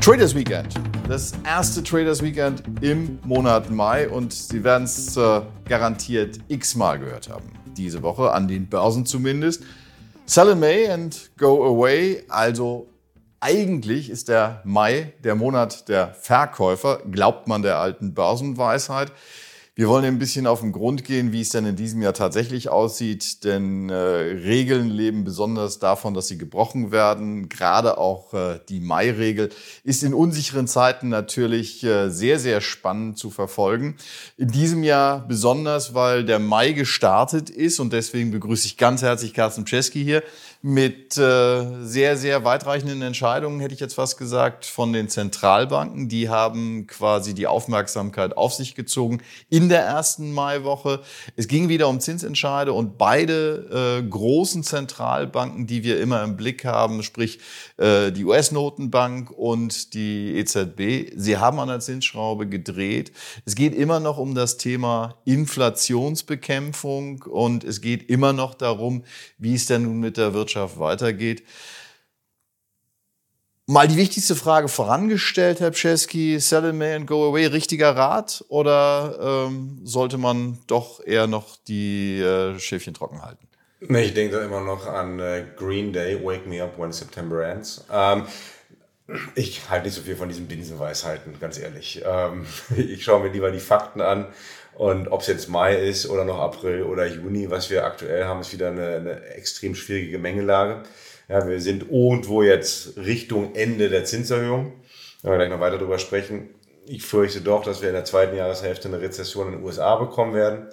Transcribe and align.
Traders 0.00 0.34
Weekend. 0.34 0.74
Das 1.08 1.34
erste 1.44 1.82
Traders 1.82 2.22
Weekend 2.22 2.62
im 2.80 3.18
Monat 3.22 3.70
Mai 3.70 4.08
und 4.08 4.32
Sie 4.32 4.64
werden 4.64 4.84
es 4.84 5.14
äh, 5.18 5.42
garantiert 5.68 6.38
x-mal 6.48 6.98
gehört 6.98 7.28
haben. 7.28 7.52
Diese 7.76 8.02
Woche, 8.02 8.32
an 8.32 8.48
den 8.48 8.66
Börsen 8.66 9.04
zumindest. 9.04 9.62
Sell 10.24 10.52
in 10.52 10.58
May 10.58 10.88
and 10.88 11.30
go 11.36 11.66
away. 11.66 12.24
Also 12.30 12.88
eigentlich 13.40 14.08
ist 14.08 14.28
der 14.30 14.62
Mai 14.64 15.12
der 15.22 15.34
Monat 15.34 15.90
der 15.90 16.14
Verkäufer, 16.14 17.00
glaubt 17.10 17.46
man 17.46 17.60
der 17.60 17.78
alten 17.78 18.14
Börsenweisheit. 18.14 19.12
Wir 19.80 19.88
wollen 19.88 20.04
ein 20.04 20.18
bisschen 20.18 20.46
auf 20.46 20.60
den 20.60 20.72
Grund 20.72 21.04
gehen, 21.04 21.32
wie 21.32 21.40
es 21.40 21.48
denn 21.48 21.64
in 21.64 21.74
diesem 21.74 22.02
Jahr 22.02 22.12
tatsächlich 22.12 22.68
aussieht, 22.68 23.44
denn 23.44 23.88
äh, 23.88 23.94
Regeln 23.94 24.90
leben 24.90 25.24
besonders 25.24 25.78
davon, 25.78 26.12
dass 26.12 26.28
sie 26.28 26.36
gebrochen 26.36 26.92
werden. 26.92 27.48
Gerade 27.48 27.96
auch 27.96 28.34
äh, 28.34 28.60
die 28.68 28.80
Mai-Regel 28.80 29.48
ist 29.82 30.02
in 30.02 30.12
unsicheren 30.12 30.66
Zeiten 30.66 31.08
natürlich 31.08 31.82
äh, 31.82 32.10
sehr, 32.10 32.38
sehr 32.38 32.60
spannend 32.60 33.16
zu 33.16 33.30
verfolgen. 33.30 33.96
In 34.36 34.48
diesem 34.48 34.82
Jahr 34.82 35.26
besonders, 35.26 35.94
weil 35.94 36.26
der 36.26 36.40
Mai 36.40 36.72
gestartet 36.72 37.48
ist 37.48 37.80
und 37.80 37.94
deswegen 37.94 38.32
begrüße 38.32 38.66
ich 38.66 38.76
ganz 38.76 39.00
herzlich 39.00 39.32
Carsten 39.32 39.64
Czeski 39.64 40.04
hier 40.04 40.22
mit 40.62 41.16
äh, 41.16 41.84
sehr, 41.84 42.18
sehr 42.18 42.44
weitreichenden 42.44 43.00
Entscheidungen, 43.00 43.60
hätte 43.60 43.72
ich 43.72 43.80
jetzt 43.80 43.94
fast 43.94 44.18
gesagt, 44.18 44.66
von 44.66 44.92
den 44.92 45.08
Zentralbanken. 45.08 46.10
Die 46.10 46.28
haben 46.28 46.86
quasi 46.86 47.32
die 47.32 47.46
Aufmerksamkeit 47.46 48.36
auf 48.36 48.52
sich 48.52 48.74
gezogen 48.74 49.22
in 49.48 49.70
der 49.70 49.80
ersten 49.80 50.32
Maiwoche. 50.32 51.00
Es 51.34 51.48
ging 51.48 51.70
wieder 51.70 51.88
um 51.88 51.98
Zinsentscheide 51.98 52.74
und 52.74 52.98
beide 52.98 54.02
äh, 54.02 54.06
großen 54.06 54.62
Zentralbanken, 54.62 55.66
die 55.66 55.82
wir 55.82 55.98
immer 55.98 56.22
im 56.22 56.36
Blick 56.36 56.66
haben, 56.66 57.02
sprich 57.02 57.38
äh, 57.78 58.12
die 58.12 58.26
US-Notenbank 58.26 59.30
und 59.30 59.94
die 59.94 60.36
EZB, 60.36 61.14
sie 61.16 61.38
haben 61.38 61.58
an 61.58 61.68
der 61.68 61.80
Zinsschraube 61.80 62.46
gedreht. 62.46 63.12
Es 63.46 63.54
geht 63.54 63.74
immer 63.74 63.98
noch 63.98 64.18
um 64.18 64.34
das 64.34 64.58
Thema 64.58 65.16
Inflationsbekämpfung 65.24 67.22
und 67.22 67.64
es 67.64 67.80
geht 67.80 68.10
immer 68.10 68.34
noch 68.34 68.52
darum, 68.52 69.04
wie 69.38 69.54
es 69.54 69.64
denn 69.64 69.84
nun 69.84 70.00
mit 70.00 70.18
der 70.18 70.34
Wirtschaft 70.34 70.49
Wirtschaft 70.50 70.78
weitergeht. 70.78 71.44
Mal 73.66 73.86
die 73.86 73.96
wichtigste 73.96 74.34
Frage 74.34 74.66
vorangestellt, 74.66 75.60
Herr 75.60 75.70
Pschesky, 75.70 76.40
sell 76.40 76.64
in 76.64 76.78
May 76.78 76.94
and 76.94 77.06
go 77.06 77.28
away, 77.28 77.46
richtiger 77.46 77.94
Rat 77.94 78.44
oder 78.48 79.46
ähm, 79.46 79.80
sollte 79.84 80.18
man 80.18 80.58
doch 80.66 81.00
eher 81.04 81.28
noch 81.28 81.56
die 81.68 82.18
äh, 82.18 82.58
Schäfchen 82.58 82.94
trocken 82.94 83.22
halten? 83.22 83.46
Nee, 83.80 84.06
ich 84.06 84.14
denke 84.14 84.36
da 84.36 84.44
immer 84.44 84.60
noch 84.60 84.86
an 84.86 85.20
äh, 85.20 85.44
Green 85.56 85.92
Day, 85.92 86.20
Wake 86.22 86.48
Me 86.48 86.60
Up 86.60 86.78
When 86.78 86.90
September 86.90 87.46
Ends. 87.46 87.86
Ähm, 87.92 88.26
ich 89.34 89.68
halte 89.68 89.86
nicht 89.86 89.94
so 89.94 90.02
viel 90.02 90.16
von 90.16 90.28
diesen 90.28 90.46
Binsenweisheiten, 90.46 91.38
ganz 91.40 91.58
ehrlich. 91.58 92.02
Ähm, 92.04 92.46
ich 92.76 93.04
schaue 93.04 93.22
mir 93.22 93.32
lieber 93.32 93.50
die 93.50 93.60
Fakten 93.60 94.00
an 94.00 94.26
und 94.74 95.08
ob 95.08 95.20
es 95.22 95.26
jetzt 95.26 95.48
Mai 95.48 95.74
ist 95.74 96.08
oder 96.08 96.24
noch 96.24 96.38
April 96.38 96.82
oder 96.84 97.06
Juni, 97.06 97.50
was 97.50 97.70
wir 97.70 97.84
aktuell 97.84 98.24
haben, 98.24 98.40
ist 98.40 98.52
wieder 98.52 98.68
eine, 98.68 98.96
eine 98.96 99.24
extrem 99.34 99.74
schwierige 99.74 100.12
Gemengelage. 100.12 100.82
Ja, 101.28 101.46
wir 101.46 101.60
sind 101.60 101.90
irgendwo 101.90 102.42
jetzt 102.42 102.96
Richtung 102.96 103.54
Ende 103.54 103.88
der 103.88 104.04
Zinserhöhung. 104.04 104.72
Da 105.22 105.30
wir 105.30 105.36
gleich 105.36 105.50
noch 105.50 105.60
weiter 105.60 105.78
drüber 105.78 105.98
sprechen. 105.98 106.48
Ich 106.86 107.04
fürchte 107.04 107.40
doch, 107.40 107.62
dass 107.62 107.82
wir 107.82 107.90
in 107.90 107.94
der 107.94 108.04
zweiten 108.04 108.36
Jahreshälfte 108.36 108.88
eine 108.88 109.00
Rezession 109.00 109.48
in 109.48 109.58
den 109.58 109.64
USA 109.64 109.96
bekommen 109.96 110.34
werden, 110.34 110.68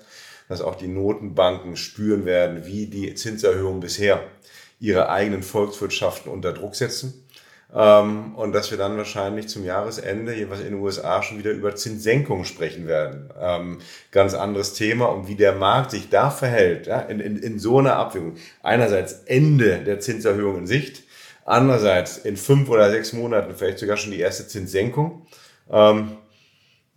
dass 0.48 0.62
auch 0.62 0.76
die 0.76 0.88
Notenbanken 0.88 1.76
spüren 1.76 2.26
werden, 2.26 2.66
wie 2.66 2.88
die 2.88 3.14
Zinserhöhungen 3.14 3.82
bisher 3.82 4.24
ihre 4.80 5.10
eigenen 5.10 5.44
Volkswirtschaften 5.44 6.32
unter 6.32 6.54
Druck 6.54 6.76
setzen 6.76 7.27
ähm, 7.74 8.36
und 8.36 8.54
dass 8.54 8.72
wir 8.72 8.78
dann 8.78 8.98
wahrscheinlich 8.98 9.50
zum 9.50 9.66
Jahresende, 9.66 10.34
jeweils 10.34 10.62
in 10.62 10.68
den 10.68 10.82
USA, 10.82 11.22
schon 11.22 11.38
wieder 11.38 11.52
über 11.52 11.76
Zinssenkungen 11.76 12.46
sprechen 12.46 12.88
werden. 12.88 13.30
Ähm, 13.40 13.80
ganz 14.12 14.34
anderes 14.34 14.74
Thema 14.74 15.08
und 15.08 15.28
wie 15.28 15.36
der 15.36 15.54
Markt 15.54 15.92
sich 15.92 16.10
da 16.10 16.30
verhält, 16.30 16.88
ja, 16.88 17.02
in, 17.02 17.20
in, 17.20 17.38
in 17.38 17.60
so 17.60 17.80
einer 17.80 17.98
Abwägung. 17.98 18.36
Einerseits 18.64 19.24
Ende 19.26 19.80
der 19.80 20.00
Zinserhöhung 20.00 20.60
in 20.60 20.68
Sicht, 20.68 21.04
andererseits 21.46 22.18
in 22.18 22.38
fünf 22.38 22.70
oder 22.70 22.90
sechs 22.90 23.12
Monaten 23.12 23.54
vielleicht 23.56 23.80
sogar 23.80 23.98
schon 23.98 24.12
die 24.12 24.20
erste 24.20 24.48
Zinssenkung. 24.48 25.28
Ähm, 25.70 26.18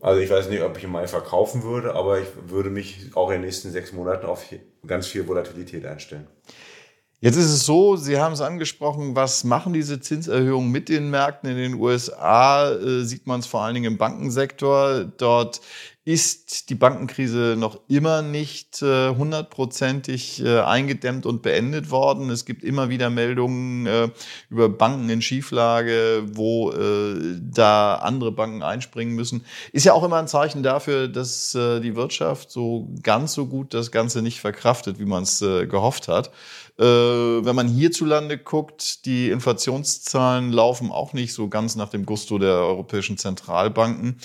also 0.01 0.21
ich 0.21 0.31
weiß 0.31 0.49
nicht, 0.49 0.63
ob 0.63 0.79
ich 0.79 0.85
im 0.85 0.93
Mai 0.93 1.07
verkaufen 1.07 1.63
würde, 1.63 1.95
aber 1.95 2.21
ich 2.21 2.29
würde 2.47 2.71
mich 2.71 3.11
auch 3.15 3.29
in 3.31 3.37
den 3.37 3.43
nächsten 3.43 3.71
sechs 3.71 3.93
Monaten 3.93 4.27
auf 4.27 4.45
ganz 4.87 5.09
viel 5.09 5.27
Volatilität 5.27 5.85
einstellen. 5.85 6.27
Jetzt 7.23 7.37
ist 7.37 7.51
es 7.51 7.67
so, 7.67 7.97
Sie 7.97 8.19
haben 8.19 8.33
es 8.33 8.41
angesprochen, 8.41 9.15
was 9.15 9.45
machen 9.45 9.75
diese 9.75 10.01
Zinserhöhungen 10.01 10.71
mit 10.71 10.89
den 10.89 11.11
Märkten 11.11 11.51
in 11.51 11.59
den 11.59 11.75
USA? 11.75 12.71
Äh, 12.73 13.05
sieht 13.05 13.27
man 13.27 13.41
es 13.41 13.47
vor 13.47 13.61
allen 13.61 13.75
Dingen 13.75 13.93
im 13.93 13.99
Bankensektor. 13.99 15.05
Dort 15.05 15.61
ist 16.07 16.71
die 16.71 16.75
Bankenkrise 16.75 17.57
noch 17.59 17.79
immer 17.89 18.23
nicht 18.23 18.81
äh, 18.81 19.11
hundertprozentig 19.11 20.43
äh, 20.43 20.61
eingedämmt 20.61 21.27
und 21.27 21.43
beendet 21.43 21.91
worden. 21.91 22.31
Es 22.31 22.47
gibt 22.47 22.65
immer 22.65 22.89
wieder 22.89 23.11
Meldungen 23.11 24.11
über 24.49 24.71
Banken 24.71 25.11
in 25.11 25.21
Schieflage, 25.21 26.23
wo 26.33 26.73
da 26.73 27.97
andere 27.97 28.33
Banken 28.33 28.63
einspringen 28.63 29.15
müssen. 29.15 29.45
Ist 29.73 29.85
ja 29.85 29.93
auch 29.93 30.05
immer 30.05 30.17
ein 30.17 30.29
Zeichen 30.29 30.63
dafür, 30.63 31.07
dass 31.07 31.53
die 31.53 31.97
Wirtschaft 31.97 32.51
so 32.51 32.89
ganz 33.03 33.35
so 33.35 33.47
gut 33.47 33.75
das 33.75 33.91
Ganze 33.91 34.23
nicht 34.23 34.41
verkraftet, 34.41 34.99
wie 34.99 35.05
man 35.05 35.25
es 35.25 35.41
gehofft 35.41 36.09
hat. 36.09 36.31
Äh, 36.81 37.45
wenn 37.45 37.55
man 37.55 37.69
hierzulande 37.69 38.39
guckt, 38.39 39.05
die 39.05 39.29
Inflationszahlen 39.29 40.51
laufen 40.51 40.91
auch 40.91 41.13
nicht 41.13 41.35
so 41.35 41.49
ganz 41.49 41.77
nach 41.77 41.91
dem 41.91 42.07
Gusto 42.07 42.39
der 42.39 42.55
europäischen 42.55 43.19
Zentralbanken. 43.19 44.17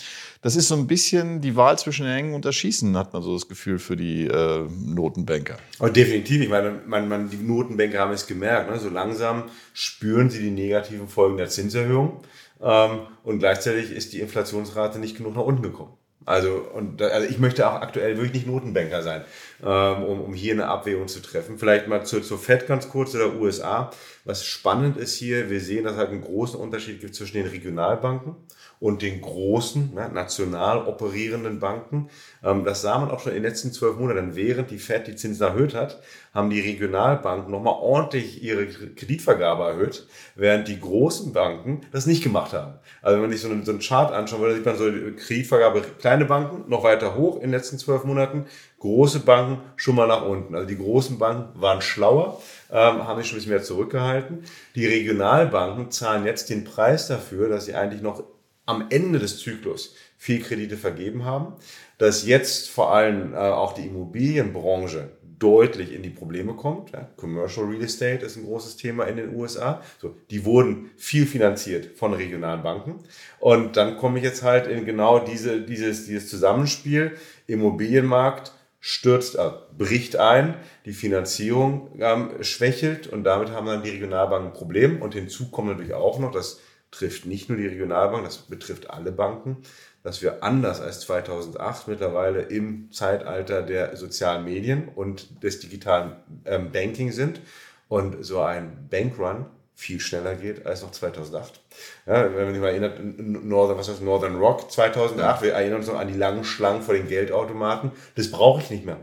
Das 0.42 0.56
ist 0.56 0.70
so 0.70 0.76
ein 0.76 0.88
bisschen 0.88 1.42
die 1.42 1.58
Wahl 1.58 1.78
zwischen 1.78 2.06
Hängen 2.06 2.34
und 2.34 2.46
Erschießen, 2.46 2.96
hat 2.96 3.12
man 3.12 3.24
so 3.24 3.34
das 3.34 3.50
Gefühl 3.50 3.78
für 3.78 3.98
die 3.98 4.28
äh, 4.28 4.70
Notenbanker. 4.70 5.58
Aber 5.80 5.90
definitiv. 5.90 6.40
Ich 6.40 6.50
meine, 6.50 6.80
man, 6.86 7.10
man, 7.10 7.30
die 7.30 7.36
Notenbanker 7.36 8.00
haben 8.00 8.14
es 8.14 8.26
gemerkt. 8.26 8.72
Ne? 8.72 8.80
So 8.80 8.88
langsam 8.88 9.44
spüren 9.74 10.30
sie 10.30 10.40
die 10.40 10.52
negativen 10.52 11.10
Folgen 11.10 11.36
der 11.36 11.50
Zinserhöhung. 11.50 12.22
Ähm, 12.62 13.00
und 13.26 13.40
gleichzeitig 13.40 13.92
ist 13.92 14.14
die 14.14 14.22
Inflationsrate 14.22 15.00
nicht 15.00 15.18
genug 15.18 15.36
nach 15.36 15.44
unten 15.44 15.62
gekommen. 15.62 15.92
Also, 16.26 16.56
und, 16.74 17.02
also 17.02 17.28
ich 17.28 17.38
möchte 17.38 17.70
auch 17.70 17.82
aktuell 17.82 18.16
wirklich 18.16 18.34
nicht 18.34 18.48
Notenbanker 18.48 19.04
sein, 19.04 19.24
ähm, 19.66 20.04
um, 20.04 20.22
um 20.22 20.34
hier 20.34 20.54
eine 20.54 20.68
Abwägung 20.68 21.08
zu 21.08 21.22
treffen. 21.22 21.58
Vielleicht 21.58 21.88
mal 21.88 22.06
zur, 22.06 22.22
zur 22.22 22.38
FED 22.38 22.68
ganz 22.68 22.90
kurz 22.90 23.16
oder 23.16 23.36
USA. 23.36 23.92
Was 24.24 24.46
spannend 24.46 24.98
ist 24.98 25.16
hier, 25.16 25.50
wir 25.50 25.60
sehen, 25.60 25.84
dass 25.84 25.94
es 25.94 26.00
halt 26.00 26.10
einen 26.10 26.22
großen 26.22 26.60
Unterschied 26.60 27.02
gibt 27.02 27.16
zwischen 27.16 27.38
den 27.38 27.48
Regionalbanken 27.48 28.36
und 28.80 29.02
den 29.02 29.22
großen, 29.22 29.94
ne, 29.94 30.10
national 30.14 30.86
operierenden 30.88 31.60
Banken. 31.60 32.10
Ähm, 32.44 32.66
das 32.66 32.82
sah 32.82 33.00
man 33.00 33.10
auch 33.10 33.20
schon 33.20 33.32
in 33.32 33.42
den 33.42 33.50
letzten 33.50 33.72
zwölf 33.72 33.98
Monaten. 33.98 34.36
Während 34.36 34.72
die 34.72 34.78
Fed 34.78 35.08
die 35.08 35.16
Zinsen 35.16 35.46
erhöht 35.46 35.74
hat, 35.74 36.02
haben 36.34 36.50
die 36.50 36.60
Regionalbanken 36.60 37.52
nochmal 37.52 37.76
ordentlich 37.80 38.44
ihre 38.44 38.68
Kreditvergabe 38.68 39.64
erhöht, 39.64 40.08
während 40.36 40.68
die 40.68 40.80
großen 40.80 41.32
Banken 41.34 41.82
das 41.92 42.06
nicht 42.06 42.24
gemacht 42.24 42.54
haben. 42.54 42.74
Also 43.02 43.16
wenn 43.16 43.22
man 43.22 43.32
sich 43.32 43.42
so 43.42 43.50
einen, 43.50 43.64
so 43.64 43.72
einen 43.72 43.80
Chart 43.80 44.12
anschaut, 44.12 44.42
dann 44.44 44.56
sieht 44.56 44.66
man 44.66 44.78
so 44.78 44.92
die 44.92 45.16
Kreditvergabe, 45.16 45.82
kleine 46.00 46.26
Banken 46.26 46.70
noch 46.70 46.84
weiter 46.84 47.16
hoch 47.16 47.36
in 47.36 47.44
den 47.44 47.52
letzten 47.52 47.78
zwölf 47.78 48.04
Monaten, 48.04 48.46
große 48.86 49.22
Banken 49.22 49.62
schon 49.76 49.96
mal 49.96 50.08
nach 50.08 50.24
unten. 50.24 50.56
Also 50.56 50.68
die 50.68 50.78
großen 50.78 51.18
Banken 51.18 51.60
waren 51.60 51.82
schlauer, 51.82 52.42
ähm, 52.72 53.08
haben 53.08 53.20
sich 53.20 53.28
schon 53.28 53.36
ein 53.36 53.40
bisschen 53.40 53.52
mehr 53.52 53.64
zurückgehalten. 53.64 54.44
Die 54.76 54.86
Regionalbanken 54.86 55.92
zahlen 55.92 56.26
jetzt 56.26 56.50
den 56.50 56.64
Preis 56.64 57.08
dafür, 57.08 57.50
dass 57.50 57.66
sie 57.66 57.74
eigentlich 57.74 58.02
noch 58.02 58.24
am 58.68 58.86
Ende 58.90 59.20
des 59.20 59.40
Zyklus 59.40 59.96
viel 60.18 60.42
Kredite 60.42 60.78
vergeben 60.78 61.26
haben, 61.26 61.54
dass 61.98 62.26
jetzt 62.26 62.70
vor 62.70 62.94
allem 62.94 63.34
äh, 63.34 63.38
auch 63.38 63.74
die 63.74 63.88
Immobilienbranche 63.88 65.10
deutlich 65.40 65.94
in 65.94 66.02
die 66.02 66.10
Probleme 66.10 66.54
kommt. 66.54 66.92
Ja, 66.92 67.10
Commercial 67.18 67.66
Real 67.66 67.84
Estate 67.84 68.26
ist 68.26 68.38
ein 68.38 68.46
großes 68.46 68.78
Thema 68.78 69.06
in 69.06 69.18
den 69.18 69.36
USA. 69.36 69.82
So, 70.00 70.16
die 70.30 70.46
wurden 70.46 70.92
viel 70.96 71.26
finanziert 71.26 71.98
von 71.98 72.14
regionalen 72.14 72.64
Banken. 72.64 73.00
Und 73.40 73.78
dann 73.78 73.98
komme 73.98 74.20
ich 74.20 74.24
jetzt 74.24 74.44
halt 74.44 74.68
in 74.68 74.86
genau 74.86 75.20
diese, 75.20 75.62
dieses, 75.62 76.06
dieses 76.06 76.30
Zusammenspiel. 76.30 77.18
Immobilienmarkt 77.48 78.54
stürzt, 78.88 79.34
äh, 79.34 79.50
bricht 79.76 80.16
ein, 80.16 80.54
die 80.86 80.94
Finanzierung 80.94 81.90
ähm, 81.98 82.44
schwächelt 82.44 83.08
und 83.08 83.24
damit 83.24 83.50
haben 83.50 83.66
dann 83.66 83.82
die 83.82 83.90
Regionalbanken 83.90 84.52
ein 84.52 84.54
Problem. 84.54 85.02
Und 85.02 85.16
hinzu 85.16 85.50
kommt 85.50 85.70
natürlich 85.70 85.96
auch 85.96 86.20
noch, 86.20 86.32
dass 86.32 86.60
trifft 86.92 87.26
nicht 87.26 87.50
nur 87.50 87.58
die 87.58 87.66
Regionalbank, 87.66 88.26
das 88.26 88.38
betrifft 88.38 88.92
alle 88.92 89.12
Banken, 89.12 89.58
dass 90.04 90.22
wir 90.22 90.44
anders 90.44 90.82
als 90.82 91.00
2008 91.00 91.88
mittlerweile 91.88 92.44
im 92.44 92.92
Zeitalter 92.92 93.64
der 93.64 93.98
sozialen 93.98 94.46
Medien 94.46 94.88
und 94.90 95.44
des 95.44 95.60
digitalen 95.60 96.18
ähm, 96.46 96.72
Banking 96.72 97.12
sind 97.12 97.42
und 97.88 98.24
so 98.24 98.42
ein 98.42 98.88
Bankrun 98.92 99.48
viel 99.76 100.00
schneller 100.00 100.36
geht 100.36 100.66
als 100.66 100.82
noch 100.82 100.92
2008. 100.92 101.60
Ja, 102.06 102.24
wenn 102.34 102.46
man 102.46 102.54
sich 102.54 102.62
mal 102.62 102.70
erinnert, 102.70 102.98
Northern, 103.02 103.78
was 103.78 103.90
heißt 103.90 104.02
Northern 104.02 104.38
Rock 104.38 104.72
2008, 104.72 105.44
wir 105.44 105.54
erinnern 105.54 105.80
uns 105.80 105.88
noch 105.88 106.00
an 106.00 106.08
die 106.08 106.18
langen 106.18 106.46
Schlangen 106.46 106.82
vor 106.82 106.94
den 106.94 107.08
Geldautomaten. 107.08 107.92
Das 108.16 108.32
brauche 108.32 108.62
ich 108.62 108.70
nicht 108.70 108.86
mehr. 108.86 108.98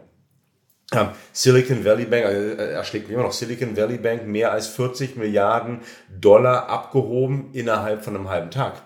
Silicon 1.32 1.84
Valley 1.84 2.04
Bank, 2.04 2.24
also 2.24 2.40
äh, 2.40 2.72
er 2.72 2.84
schlägt 2.84 3.10
immer 3.10 3.22
noch 3.22 3.32
Silicon 3.32 3.76
Valley 3.76 3.98
Bank, 3.98 4.26
mehr 4.26 4.52
als 4.52 4.68
40 4.68 5.16
Milliarden 5.16 5.80
Dollar 6.20 6.68
abgehoben 6.68 7.50
innerhalb 7.52 8.04
von 8.04 8.14
einem 8.14 8.28
halben 8.28 8.50
Tag. 8.50 8.82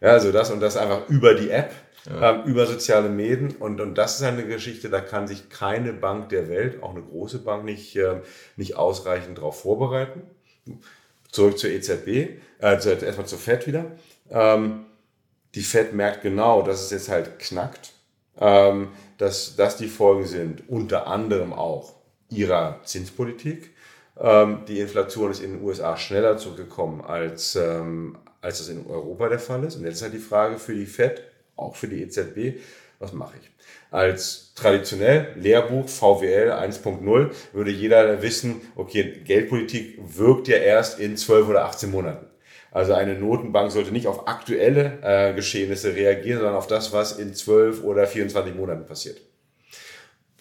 Ja, 0.00 0.10
also 0.10 0.32
das 0.32 0.50
und 0.50 0.60
das 0.60 0.76
einfach 0.76 1.08
über 1.08 1.34
die 1.34 1.50
App, 1.50 1.72
ja. 2.08 2.30
ähm, 2.30 2.44
über 2.44 2.66
soziale 2.66 3.08
Medien. 3.08 3.52
Und, 3.56 3.80
und 3.80 3.96
das 3.96 4.16
ist 4.16 4.22
eine 4.22 4.46
Geschichte, 4.46 4.90
da 4.90 5.00
kann 5.00 5.26
sich 5.26 5.48
keine 5.48 5.92
Bank 5.92 6.28
der 6.28 6.48
Welt, 6.48 6.82
auch 6.82 6.90
eine 6.90 7.02
große 7.02 7.40
Bank, 7.40 7.64
nicht, 7.64 7.96
äh, 7.96 8.20
nicht 8.56 8.76
ausreichend 8.76 9.38
darauf 9.38 9.60
vorbereiten. 9.60 10.22
Zurück 11.30 11.58
zur 11.58 11.70
EZB, 11.70 12.40
also 12.58 12.90
erstmal 12.90 13.26
zur 13.26 13.38
FED 13.38 13.66
wieder. 13.66 13.86
Ähm, 14.30 14.86
die 15.54 15.62
FED 15.62 15.92
merkt 15.92 16.22
genau, 16.22 16.62
dass 16.62 16.82
es 16.82 16.90
jetzt 16.90 17.08
halt 17.08 17.38
knackt, 17.38 17.92
ähm, 18.38 18.88
dass 19.18 19.56
das 19.56 19.76
die 19.76 19.88
Folgen 19.88 20.26
sind, 20.26 20.68
unter 20.68 21.06
anderem 21.06 21.52
auch 21.52 21.94
ihrer 22.30 22.80
Zinspolitik. 22.84 23.70
Ähm, 24.18 24.62
die 24.66 24.80
Inflation 24.80 25.30
ist 25.30 25.42
in 25.42 25.54
den 25.54 25.62
USA 25.62 25.96
schneller 25.96 26.36
zurückgekommen, 26.36 27.00
als, 27.00 27.56
ähm, 27.56 28.18
als 28.40 28.60
es 28.60 28.68
in 28.68 28.86
Europa 28.86 29.28
der 29.28 29.38
Fall 29.38 29.64
ist. 29.64 29.76
Und 29.76 29.84
jetzt 29.84 29.96
ist 29.96 30.02
halt 30.02 30.14
die 30.14 30.18
Frage 30.18 30.58
für 30.58 30.74
die 30.74 30.86
FED, 30.86 31.22
auch 31.56 31.76
für 31.76 31.88
die 31.88 32.02
EZB, 32.02 32.60
was 32.98 33.12
mache 33.12 33.34
ich? 33.40 33.50
Als 33.90 34.52
traditionell 34.54 35.28
Lehrbuch 35.36 35.88
VWL 35.88 36.52
1.0 36.52 37.30
würde 37.52 37.70
jeder 37.70 38.22
wissen, 38.22 38.60
okay, 38.76 39.20
Geldpolitik 39.24 39.98
wirkt 39.98 40.48
ja 40.48 40.56
erst 40.56 40.98
in 40.98 41.16
12 41.16 41.48
oder 41.48 41.64
18 41.64 41.90
Monaten. 41.90 42.26
Also 42.70 42.92
eine 42.92 43.14
Notenbank 43.14 43.72
sollte 43.72 43.92
nicht 43.92 44.06
auf 44.06 44.28
aktuelle 44.28 44.98
äh, 45.02 45.34
Geschehnisse 45.34 45.94
reagieren, 45.94 46.38
sondern 46.38 46.56
auf 46.56 46.66
das, 46.66 46.92
was 46.92 47.18
in 47.18 47.34
12 47.34 47.82
oder 47.82 48.06
24 48.06 48.54
Monaten 48.54 48.84
passiert. 48.84 49.20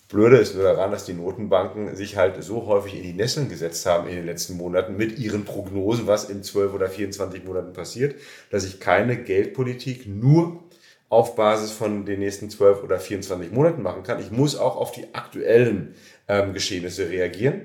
Blöde 0.09 0.37
ist 0.37 0.55
nur 0.55 0.63
daran, 0.63 0.91
dass 0.91 1.03
die 1.03 1.13
Notenbanken 1.13 1.95
sich 1.95 2.15
halt 2.15 2.41
so 2.41 2.65
häufig 2.65 2.95
in 2.95 3.03
die 3.03 3.13
Nesseln 3.13 3.49
gesetzt 3.49 3.85
haben 3.85 4.07
in 4.07 4.15
den 4.15 4.25
letzten 4.25 4.55
Monaten 4.55 4.95
mit 4.95 5.19
ihren 5.19 5.43
Prognosen, 5.43 6.07
was 6.07 6.29
in 6.29 6.43
12 6.43 6.73
oder 6.73 6.87
24 6.87 7.43
Monaten 7.43 7.73
passiert, 7.73 8.15
dass 8.49 8.63
ich 8.63 8.79
keine 8.79 9.17
Geldpolitik 9.17 10.07
nur 10.07 10.63
auf 11.09 11.35
Basis 11.35 11.71
von 11.71 12.05
den 12.05 12.19
nächsten 12.19 12.49
12 12.49 12.83
oder 12.83 12.99
24 12.99 13.51
Monaten 13.51 13.81
machen 13.81 14.03
kann. 14.03 14.19
Ich 14.19 14.31
muss 14.31 14.55
auch 14.55 14.75
auf 14.75 14.91
die 14.91 15.13
aktuellen 15.13 15.95
ähm, 16.27 16.53
Geschehnisse 16.53 17.09
reagieren, 17.09 17.61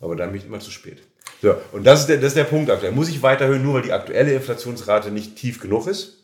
aber 0.00 0.16
dann 0.16 0.30
bin 0.30 0.40
ich 0.40 0.46
immer 0.46 0.60
zu 0.60 0.70
spät. 0.70 0.98
So, 1.42 1.54
und 1.72 1.84
das 1.84 2.00
ist 2.00 2.08
der, 2.08 2.18
das 2.18 2.28
ist 2.28 2.36
der 2.36 2.44
Punkt 2.44 2.70
aktuell. 2.70 2.92
Muss 2.92 3.08
ich 3.08 3.22
weiterhören, 3.22 3.62
nur 3.62 3.74
weil 3.74 3.82
die 3.82 3.92
aktuelle 3.92 4.34
Inflationsrate 4.34 5.10
nicht 5.10 5.36
tief 5.36 5.60
genug 5.60 5.86
ist? 5.86 6.18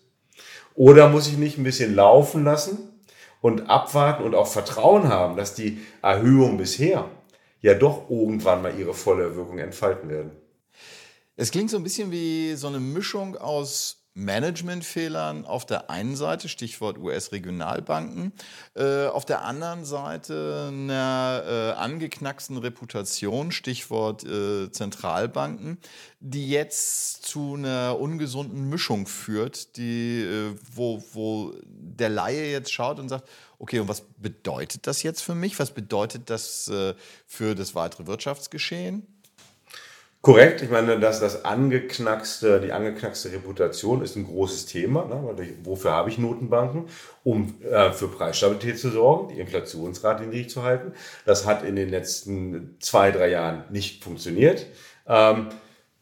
Oder 0.74 1.08
muss 1.08 1.26
ich 1.26 1.38
mich 1.38 1.56
ein 1.56 1.64
bisschen 1.64 1.94
laufen 1.94 2.44
lassen 2.44 2.78
und 3.40 3.70
abwarten 3.70 4.24
und 4.24 4.34
auch 4.34 4.46
Vertrauen 4.46 5.08
haben, 5.08 5.36
dass 5.36 5.54
die 5.54 5.80
Erhöhungen 6.02 6.58
bisher 6.58 7.08
ja 7.62 7.74
doch 7.74 8.10
irgendwann 8.10 8.60
mal 8.62 8.78
ihre 8.78 8.92
volle 8.92 9.34
Wirkung 9.36 9.58
entfalten 9.58 10.10
werden? 10.10 10.32
Es 11.34 11.50
klingt 11.50 11.70
so 11.70 11.78
ein 11.78 11.82
bisschen 11.82 12.10
wie 12.10 12.54
so 12.54 12.66
eine 12.66 12.80
Mischung 12.80 13.36
aus 13.36 13.95
Managementfehlern 14.16 15.44
auf 15.44 15.66
der 15.66 15.90
einen 15.90 16.16
Seite, 16.16 16.48
Stichwort 16.48 16.96
US-Regionalbanken, 16.96 18.32
äh, 18.74 19.06
auf 19.06 19.26
der 19.26 19.42
anderen 19.42 19.84
Seite 19.84 20.68
einer 20.68 21.42
äh, 21.46 21.72
angeknacksten 21.78 22.56
Reputation, 22.56 23.52
Stichwort 23.52 24.24
äh, 24.24 24.70
Zentralbanken, 24.70 25.76
die 26.20 26.48
jetzt 26.48 27.26
zu 27.26 27.56
einer 27.56 27.98
ungesunden 28.00 28.70
Mischung 28.70 29.06
führt, 29.06 29.76
die, 29.76 30.22
äh, 30.22 30.56
wo, 30.72 31.04
wo 31.12 31.54
der 31.66 32.08
Laie 32.08 32.50
jetzt 32.50 32.72
schaut 32.72 32.98
und 32.98 33.10
sagt, 33.10 33.28
okay, 33.58 33.80
und 33.80 33.88
was 33.88 34.00
bedeutet 34.00 34.86
das 34.86 35.02
jetzt 35.02 35.20
für 35.20 35.34
mich? 35.34 35.58
Was 35.58 35.72
bedeutet 35.72 36.30
das 36.30 36.68
äh, 36.68 36.94
für 37.26 37.54
das 37.54 37.74
weitere 37.74 38.06
Wirtschaftsgeschehen? 38.06 39.06
Korrekt, 40.26 40.60
ich 40.60 40.70
meine, 40.70 40.98
dass 40.98 41.20
das 41.20 41.44
angeknackste, 41.44 42.60
die 42.60 42.72
angeknackste 42.72 43.30
Reputation 43.30 44.02
ist 44.02 44.16
ein 44.16 44.26
großes 44.26 44.66
Thema. 44.66 45.04
Ne? 45.04 45.22
Wofür 45.62 45.92
habe 45.92 46.10
ich 46.10 46.18
Notenbanken? 46.18 46.86
Um 47.22 47.54
äh, 47.62 47.92
für 47.92 48.08
Preisstabilität 48.08 48.76
zu 48.76 48.90
sorgen, 48.90 49.32
die 49.32 49.38
Inflationsrate 49.38 50.24
niedrig 50.24 50.50
zu 50.50 50.64
halten. 50.64 50.94
Das 51.26 51.46
hat 51.46 51.62
in 51.62 51.76
den 51.76 51.90
letzten 51.90 52.74
zwei, 52.80 53.12
drei 53.12 53.28
Jahren 53.28 53.66
nicht 53.70 54.02
funktioniert. 54.02 54.66
Ähm, 55.06 55.50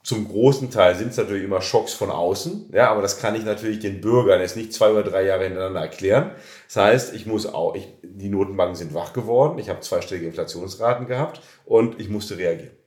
zum 0.02 0.26
großen 0.26 0.70
Teil 0.70 0.94
sind 0.94 1.10
es 1.10 1.18
natürlich 1.18 1.44
immer 1.44 1.60
Schocks 1.60 1.92
von 1.92 2.10
außen, 2.10 2.70
ja, 2.72 2.90
aber 2.90 3.02
das 3.02 3.18
kann 3.18 3.34
ich 3.34 3.44
natürlich 3.44 3.80
den 3.80 4.00
Bürgern 4.00 4.40
jetzt 4.40 4.56
nicht 4.56 4.72
zwei 4.72 4.90
oder 4.90 5.02
drei 5.02 5.24
Jahre 5.24 5.44
hintereinander 5.44 5.82
erklären. 5.82 6.30
Das 6.68 6.76
heißt, 6.76 7.14
ich 7.14 7.26
muss 7.26 7.44
auch, 7.44 7.74
ich, 7.74 7.88
die 8.02 8.30
Notenbanken 8.30 8.76
sind 8.76 8.94
wach 8.94 9.12
geworden, 9.12 9.58
ich 9.58 9.68
habe 9.68 9.80
zweistellige 9.80 10.26
Inflationsraten 10.28 11.08
gehabt 11.08 11.42
und 11.66 12.00
ich 12.00 12.08
musste 12.08 12.38
reagieren. 12.38 12.83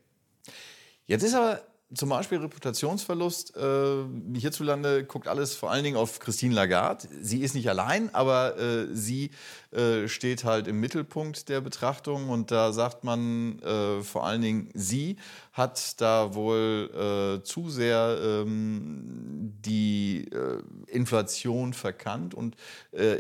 Jetzt 1.07 1.23
ist 1.23 1.33
aber 1.33 1.61
zum 1.93 2.09
Beispiel 2.09 2.39
Reputationsverlust. 2.39 3.55
Äh, 3.55 4.03
hierzulande 4.35 5.05
guckt 5.05 5.29
alles 5.29 5.55
vor 5.55 5.71
allen 5.71 5.85
Dingen 5.85 5.95
auf 5.95 6.19
Christine 6.19 6.53
Lagarde. 6.53 7.07
Sie 7.21 7.39
ist 7.39 7.55
nicht 7.55 7.69
allein, 7.69 8.13
aber 8.13 8.59
äh, 8.59 8.87
sie 8.93 9.31
äh, 9.71 10.09
steht 10.09 10.43
halt 10.43 10.67
im 10.67 10.81
Mittelpunkt 10.81 11.47
der 11.47 11.61
Betrachtung 11.61 12.27
und 12.27 12.51
da 12.51 12.73
sagt 12.73 13.05
man 13.05 13.59
äh, 13.59 14.03
vor 14.03 14.25
allen 14.25 14.41
Dingen, 14.41 14.69
sie 14.73 15.15
hat 15.53 16.01
da 16.01 16.35
wohl 16.35 17.39
äh, 17.39 17.43
zu 17.43 17.69
sehr 17.69 18.17
ähm, 18.21 19.53
die 19.65 20.27
äh, 20.29 20.61
Inflation 20.87 21.73
verkannt 21.73 22.33
und 22.33 22.55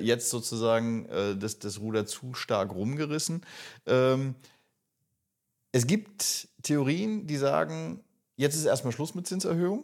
jetzt 0.01 0.29
sozusagen 0.29 1.07
das, 1.39 1.59
das 1.59 1.79
Ruder 1.79 2.05
zu 2.05 2.33
stark 2.33 2.73
rumgerissen. 2.73 3.45
Ähm, 3.85 4.35
es 5.71 5.85
gibt 5.85 6.47
Theorien, 6.67 7.27
die 7.27 7.37
sagen, 7.37 8.03
jetzt 8.35 8.55
ist 8.55 8.65
erstmal 8.65 8.93
Schluss 8.93 9.15
mit 9.15 9.27
Zinserhöhung. 9.27 9.83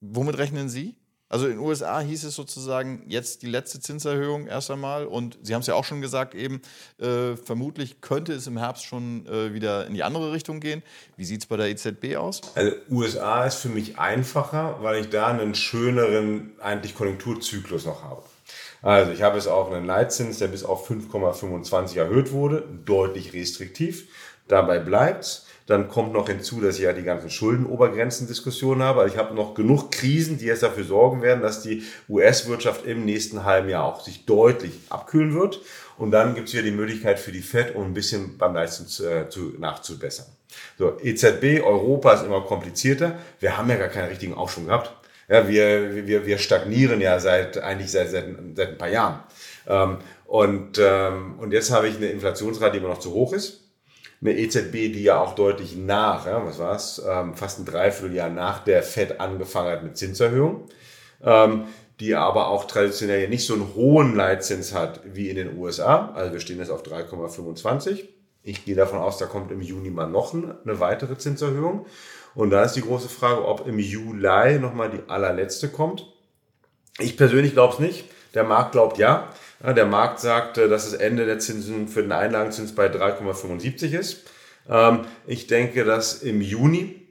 Womit 0.00 0.38
rechnen 0.38 0.68
Sie? 0.68 0.96
Also 1.30 1.46
in 1.46 1.52
den 1.52 1.60
USA 1.60 2.00
hieß 2.00 2.24
es 2.24 2.34
sozusagen 2.34 3.02
jetzt 3.08 3.42
die 3.42 3.46
letzte 3.46 3.80
Zinserhöhung 3.80 4.46
erst 4.46 4.70
einmal. 4.70 5.06
Und 5.06 5.38
Sie 5.42 5.54
haben 5.54 5.62
es 5.62 5.66
ja 5.66 5.74
auch 5.74 5.84
schon 5.84 6.00
gesagt, 6.00 6.34
eben 6.34 6.60
äh, 6.98 7.36
vermutlich 7.36 8.00
könnte 8.00 8.34
es 8.34 8.46
im 8.46 8.58
Herbst 8.58 8.84
schon 8.84 9.26
äh, 9.26 9.52
wieder 9.54 9.86
in 9.86 9.94
die 9.94 10.02
andere 10.02 10.32
Richtung 10.32 10.60
gehen. 10.60 10.82
Wie 11.16 11.24
sieht 11.24 11.40
es 11.40 11.46
bei 11.46 11.56
der 11.56 11.68
EZB 11.70 12.16
aus? 12.16 12.40
Also 12.54 12.72
USA 12.90 13.46
ist 13.46 13.56
für 13.56 13.70
mich 13.70 13.98
einfacher, 13.98 14.78
weil 14.82 15.00
ich 15.00 15.10
da 15.10 15.28
einen 15.28 15.54
schöneren 15.54 16.52
eigentlich 16.60 16.94
Konjunkturzyklus 16.94 17.86
noch 17.86 18.02
habe. 18.04 18.22
Also 18.82 19.12
ich 19.12 19.22
habe 19.22 19.38
es 19.38 19.46
auf 19.46 19.72
einen 19.72 19.86
Leitzins, 19.86 20.38
der 20.38 20.48
bis 20.48 20.62
auf 20.62 20.88
5,25 20.88 21.96
erhöht 21.96 22.32
wurde, 22.32 22.68
deutlich 22.84 23.32
restriktiv. 23.32 24.08
Dabei 24.46 24.78
bleibt's. 24.78 25.46
Dann 25.66 25.88
kommt 25.88 26.12
noch 26.12 26.28
hinzu, 26.28 26.60
dass 26.60 26.76
ich 26.76 26.82
ja 26.82 26.92
die 26.92 27.04
ganzen 27.04 27.30
Schuldenobergrenzen-Diskussionen 27.30 28.82
habe. 28.82 29.00
Also 29.00 29.14
ich 29.14 29.18
habe 29.18 29.34
noch 29.34 29.54
genug 29.54 29.90
Krisen, 29.90 30.36
die 30.36 30.44
jetzt 30.44 30.62
dafür 30.62 30.84
sorgen 30.84 31.22
werden, 31.22 31.40
dass 31.40 31.62
die 31.62 31.84
US-Wirtschaft 32.08 32.84
im 32.84 33.06
nächsten 33.06 33.44
halben 33.44 33.70
Jahr 33.70 33.84
auch 33.84 34.04
sich 34.04 34.26
deutlich 34.26 34.72
abkühlen 34.90 35.32
wird. 35.34 35.60
Und 35.96 36.10
dann 36.10 36.34
gibt 36.34 36.48
es 36.48 36.54
wieder 36.54 36.64
die 36.64 36.70
Möglichkeit 36.70 37.18
für 37.18 37.32
die 37.32 37.40
FED, 37.40 37.74
um 37.76 37.84
ein 37.84 37.94
bisschen 37.94 38.36
beim 38.36 38.52
Leistung 38.52 38.86
äh, 39.06 39.28
zu, 39.30 39.54
nachzubessern. 39.58 40.26
So, 40.78 40.98
EZB, 41.00 41.62
Europa 41.64 42.12
ist 42.12 42.24
immer 42.24 42.42
komplizierter. 42.42 43.14
Wir 43.40 43.56
haben 43.56 43.70
ja 43.70 43.76
gar 43.76 43.88
keinen 43.88 44.08
richtigen 44.08 44.34
Aufschwung 44.34 44.66
gehabt. 44.66 44.92
Ja, 45.28 45.48
wir, 45.48 46.06
wir, 46.06 46.26
wir 46.26 46.36
stagnieren 46.36 47.00
ja 47.00 47.18
seit 47.18 47.56
eigentlich 47.56 47.90
seit, 47.90 48.10
seit, 48.10 48.26
seit 48.54 48.68
ein 48.68 48.78
paar 48.78 48.90
Jahren. 48.90 49.20
Ähm, 49.66 49.96
und, 50.26 50.78
ähm, 50.78 51.38
und 51.38 51.52
jetzt 51.52 51.70
habe 51.70 51.88
ich 51.88 51.96
eine 51.96 52.08
Inflationsrate, 52.08 52.72
die 52.72 52.78
immer 52.78 52.88
noch 52.88 52.98
zu 52.98 53.12
hoch 53.12 53.32
ist 53.32 53.63
eine 54.24 54.38
EZB, 54.38 54.72
die 54.92 55.02
ja 55.02 55.20
auch 55.20 55.34
deutlich 55.34 55.76
nach, 55.76 56.26
ja, 56.26 56.44
was 56.44 56.58
war 56.58 56.74
es, 56.74 57.02
ähm, 57.06 57.34
fast 57.34 57.58
ein 57.58 57.66
Dreivierteljahr 57.66 58.30
nach 58.30 58.64
der 58.64 58.82
FED 58.82 59.20
angefangen 59.20 59.70
hat 59.70 59.82
mit 59.82 59.98
Zinserhöhung, 59.98 60.64
ähm, 61.22 61.66
die 62.00 62.14
aber 62.14 62.48
auch 62.48 62.64
traditionell 62.64 63.22
ja 63.22 63.28
nicht 63.28 63.46
so 63.46 63.54
einen 63.54 63.74
hohen 63.74 64.16
Leitzins 64.16 64.72
hat 64.72 65.00
wie 65.04 65.28
in 65.28 65.36
den 65.36 65.58
USA. 65.58 66.10
Also 66.14 66.32
wir 66.32 66.40
stehen 66.40 66.58
jetzt 66.58 66.70
auf 66.70 66.82
3,25. 66.82 68.08
Ich 68.42 68.64
gehe 68.64 68.74
davon 68.74 68.98
aus, 68.98 69.18
da 69.18 69.26
kommt 69.26 69.52
im 69.52 69.60
Juni 69.60 69.90
mal 69.90 70.06
noch 70.06 70.34
eine 70.34 70.80
weitere 70.80 71.16
Zinserhöhung. 71.16 71.86
Und 72.34 72.50
da 72.50 72.64
ist 72.64 72.72
die 72.72 72.82
große 72.82 73.08
Frage, 73.08 73.46
ob 73.46 73.66
im 73.66 73.78
Juli 73.78 74.58
nochmal 74.58 74.90
die 74.90 75.08
allerletzte 75.08 75.68
kommt. 75.68 76.06
Ich 76.98 77.16
persönlich 77.16 77.52
glaube 77.52 77.74
es 77.74 77.78
nicht. 77.78 78.04
Der 78.34 78.44
Markt 78.44 78.72
glaubt 78.72 78.98
ja. 78.98 79.28
Der 79.72 79.86
Markt 79.86 80.20
sagt, 80.20 80.58
dass 80.58 80.90
das 80.90 80.92
Ende 80.92 81.24
der 81.24 81.38
Zinsen 81.38 81.88
für 81.88 82.02
den 82.02 82.12
Einlagenzins 82.12 82.74
bei 82.74 82.88
3,75 82.88 83.98
ist. 83.98 84.24
Ähm, 84.68 85.06
ich 85.26 85.46
denke, 85.46 85.84
dass 85.84 86.22
im 86.22 86.42
Juni, 86.42 87.06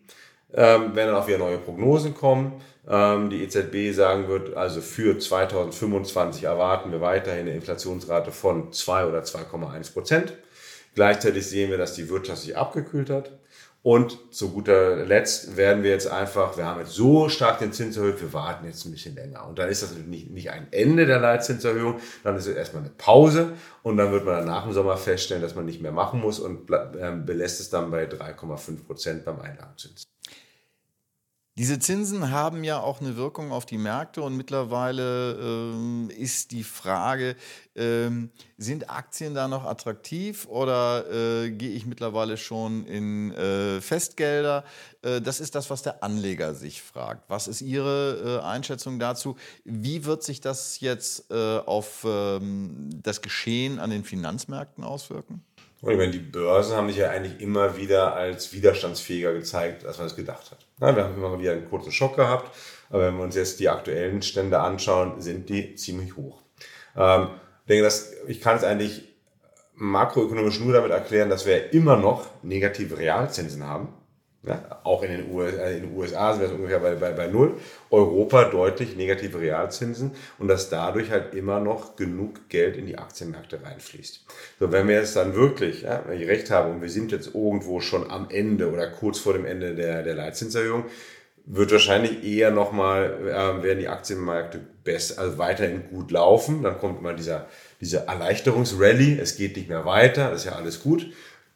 ähm, 0.53 0.91
wenn 0.93 1.07
dann 1.07 1.15
auch 1.15 1.27
wieder 1.27 1.39
neue 1.39 1.57
Prognosen 1.57 2.13
kommen, 2.13 2.62
ähm, 2.88 3.29
die 3.29 3.43
EZB 3.43 3.95
sagen 3.95 4.27
wird, 4.27 4.55
also 4.55 4.81
für 4.81 5.17
2025 5.17 6.43
erwarten 6.43 6.91
wir 6.91 7.01
weiterhin 7.01 7.48
eine 7.48 7.55
Inflationsrate 7.55 8.31
von 8.31 8.72
2 8.72 9.07
oder 9.07 9.24
2,1 9.24 9.93
Prozent. 9.93 10.33
Gleichzeitig 10.93 11.48
sehen 11.48 11.72
wir, 11.72 11.77
dass 11.77 11.95
die 11.95 12.10
Wirtschaft 12.10 12.43
sich 12.43 12.55
abgekühlt 12.55 13.10
hat. 13.10 13.31
Und 13.83 14.17
zu 14.33 14.51
guter 14.51 15.05
Letzt 15.05 15.57
werden 15.57 15.83
wir 15.83 15.89
jetzt 15.89 16.07
einfach, 16.07 16.55
wir 16.55 16.65
haben 16.65 16.79
jetzt 16.79 16.93
so 16.93 17.27
stark 17.27 17.59
den 17.59 17.73
Zins 17.73 17.97
erhöht, 17.97 18.21
wir 18.21 18.31
warten 18.31 18.65
jetzt 18.65 18.85
ein 18.85 18.91
bisschen 18.91 19.13
länger. 19.13 19.45
Und 19.45 19.59
dann 19.59 19.67
ist 19.67 19.83
das 19.83 19.93
nicht, 19.93 20.31
nicht 20.31 20.51
ein 20.51 20.67
Ende 20.71 21.05
der 21.05 21.19
Leitzinserhöhung, 21.19 21.99
dann 22.23 22.37
ist 22.37 22.47
es 22.47 22.55
erstmal 22.55 22.83
eine 22.83 22.93
Pause 22.97 23.51
und 23.81 23.97
dann 23.97 24.13
wird 24.13 24.23
man 24.23 24.35
dann 24.35 24.45
nach 24.45 24.63
dem 24.63 24.71
Sommer 24.71 24.95
feststellen, 24.95 25.43
dass 25.43 25.55
man 25.55 25.65
nicht 25.65 25.81
mehr 25.81 25.91
machen 25.91 26.21
muss 26.21 26.39
und 26.39 26.71
ähm, 26.97 27.25
belässt 27.25 27.59
es 27.59 27.69
dann 27.69 27.91
bei 27.91 28.05
3,5 28.05 28.85
Prozent 28.85 29.25
beim 29.25 29.41
Einlagenzins. 29.41 30.03
Diese 31.55 31.77
Zinsen 31.77 32.31
haben 32.31 32.63
ja 32.63 32.79
auch 32.79 33.00
eine 33.00 33.15
Wirkung 33.15 33.51
auf 33.51 33.67
die 33.67 33.77
Märkte 33.77 34.24
und 34.24 34.36
mittlerweile 34.36 35.33
ähm, 35.33 36.10
ist 36.10 36.50
die 36.50 36.63
Frage, 36.63 37.36
ähm, 37.75 38.31
sind 38.57 38.89
Aktien 38.89 39.36
da 39.36 39.48
noch 39.48 39.63
attraktiv 39.63 40.48
oder 40.48 41.05
äh, 41.12 41.51
gehe 41.51 41.69
ich 41.69 41.86
mittlerweile 41.86 42.38
schon 42.38 42.88
in 42.88 43.31
äh, 43.33 43.81
Festgelder? 43.81 44.63
Äh, 45.03 45.22
das 45.22 45.39
ist 45.39 45.53
das, 45.53 45.69
was 45.69 45.83
der 45.83 46.03
Anleger 46.03 46.55
sich 46.55 46.81
fragt. 46.81 47.29
Was 47.29 47.48
ist 47.48 47.62
Ihre 47.62 48.41
äh, 48.41 48.43
Einschätzung 48.43 48.98
dazu? 48.98 49.38
Wie 49.63 50.05
wird 50.05 50.24
sich 50.24 50.41
das 50.41 50.79
jetzt 50.79 51.29
äh, 51.29 51.60
auf 51.60 52.03
ähm, 52.10 52.89
das 53.03 53.22
Geschehen 53.22 53.77
an 53.77 53.91
den 53.91 54.03
Finanzmärkten 54.03 54.83
auswirken? 54.83 55.43
Und 55.83 55.91
ich 55.91 55.98
meine, 55.98 56.12
die 56.13 56.19
Börsen 56.19 56.77
haben 56.77 56.88
sich 56.88 56.98
ja 56.98 57.10
eigentlich 57.10 57.41
immer 57.41 57.75
wieder 57.75 58.15
als 58.15 58.53
widerstandsfähiger 58.53 59.33
gezeigt, 59.33 59.86
als 59.86 59.98
man 59.98 60.07
es 60.07 60.15
gedacht 60.15 60.50
hat. 60.50 60.65
Ja, 60.83 60.93
wir 60.93 61.05
haben 61.05 61.15
immer 61.15 61.39
wieder 61.39 61.53
einen 61.53 61.69
kurzen 61.69 61.93
Schock 61.93 62.17
gehabt, 62.17 62.53
aber 62.89 63.07
wenn 63.07 63.15
wir 63.15 63.23
uns 63.23 63.35
jetzt 63.35 63.61
die 63.61 63.69
aktuellen 63.69 64.21
Stände 64.21 64.59
anschauen, 64.59 65.21
sind 65.21 65.47
die 65.47 65.75
ziemlich 65.75 66.17
hoch. 66.17 66.41
Ähm, 66.97 67.29
ich 67.61 67.67
denke, 67.69 67.83
dass, 67.83 68.11
ich 68.27 68.41
kann 68.41 68.57
es 68.57 68.65
eigentlich 68.65 69.07
makroökonomisch 69.75 70.59
nur 70.59 70.73
damit 70.73 70.91
erklären, 70.91 71.29
dass 71.29 71.45
wir 71.45 71.71
immer 71.71 71.95
noch 71.95 72.27
negative 72.43 72.97
Realzinsen 72.97 73.65
haben. 73.65 73.93
Ja, 74.45 74.81
auch 74.83 75.03
in 75.03 75.12
den, 75.12 75.31
US, 75.31 75.53
äh, 75.53 75.77
in 75.77 75.83
den 75.83 75.95
USA 75.95 76.33
sind 76.33 76.41
wir 76.41 76.53
ungefähr 76.53 76.79
bei, 76.79 76.95
bei, 76.95 77.12
bei 77.12 77.27
Null. 77.27 77.53
Europa 77.89 78.43
deutlich 78.45 78.97
negative 78.97 79.39
Realzinsen 79.39 80.12
und 80.38 80.50
dass 80.50 80.69
dadurch 80.69 81.12
halt 81.12 81.33
immer 81.33 81.62
noch 81.62 81.95
genug 81.95 82.50
Geld 82.50 82.75
in 82.75 82.85
die 82.85 82.97
Aktienmärkte 82.97 83.63
reinfließt. 83.63 84.25
So, 84.59 84.71
wenn 84.73 84.89
wir 84.89 84.95
jetzt 84.95 85.15
dann 85.15 85.33
wirklich, 85.33 85.83
ja, 85.83 86.03
wenn 86.07 86.19
ich 86.19 86.27
recht 86.27 86.51
habe 86.51 86.71
und 86.71 86.81
wir 86.81 86.89
sind 86.89 87.13
jetzt 87.13 87.33
irgendwo 87.33 87.79
schon 87.79 88.12
am 88.12 88.29
Ende 88.29 88.69
oder 88.69 88.88
kurz 88.88 89.19
vor 89.19 89.31
dem 89.31 89.45
Ende 89.45 89.75
der, 89.75 90.03
der 90.03 90.15
Leitzinserhöhung, 90.15 90.85
wird 91.45 91.71
wahrscheinlich 91.71 92.23
eher 92.23 92.51
nochmal, 92.51 93.17
äh, 93.27 93.63
werden 93.63 93.79
die 93.79 93.88
Aktienmärkte 93.88 94.59
besser, 94.83 95.21
also 95.21 95.38
weiterhin 95.38 95.89
gut 95.89 96.12
laufen. 96.12 96.63
Dann 96.63 96.79
kommt 96.79 97.01
mal 97.01 97.15
dieser, 97.15 97.47
diese 97.79 98.07
Erleichterungsrallye, 98.07 99.19
es 99.19 99.38
geht 99.38 99.55
nicht 99.55 99.69
mehr 99.69 99.85
weiter, 99.85 100.31
das 100.31 100.41
ist 100.41 100.45
ja 100.45 100.55
alles 100.55 100.81
gut. 100.81 101.07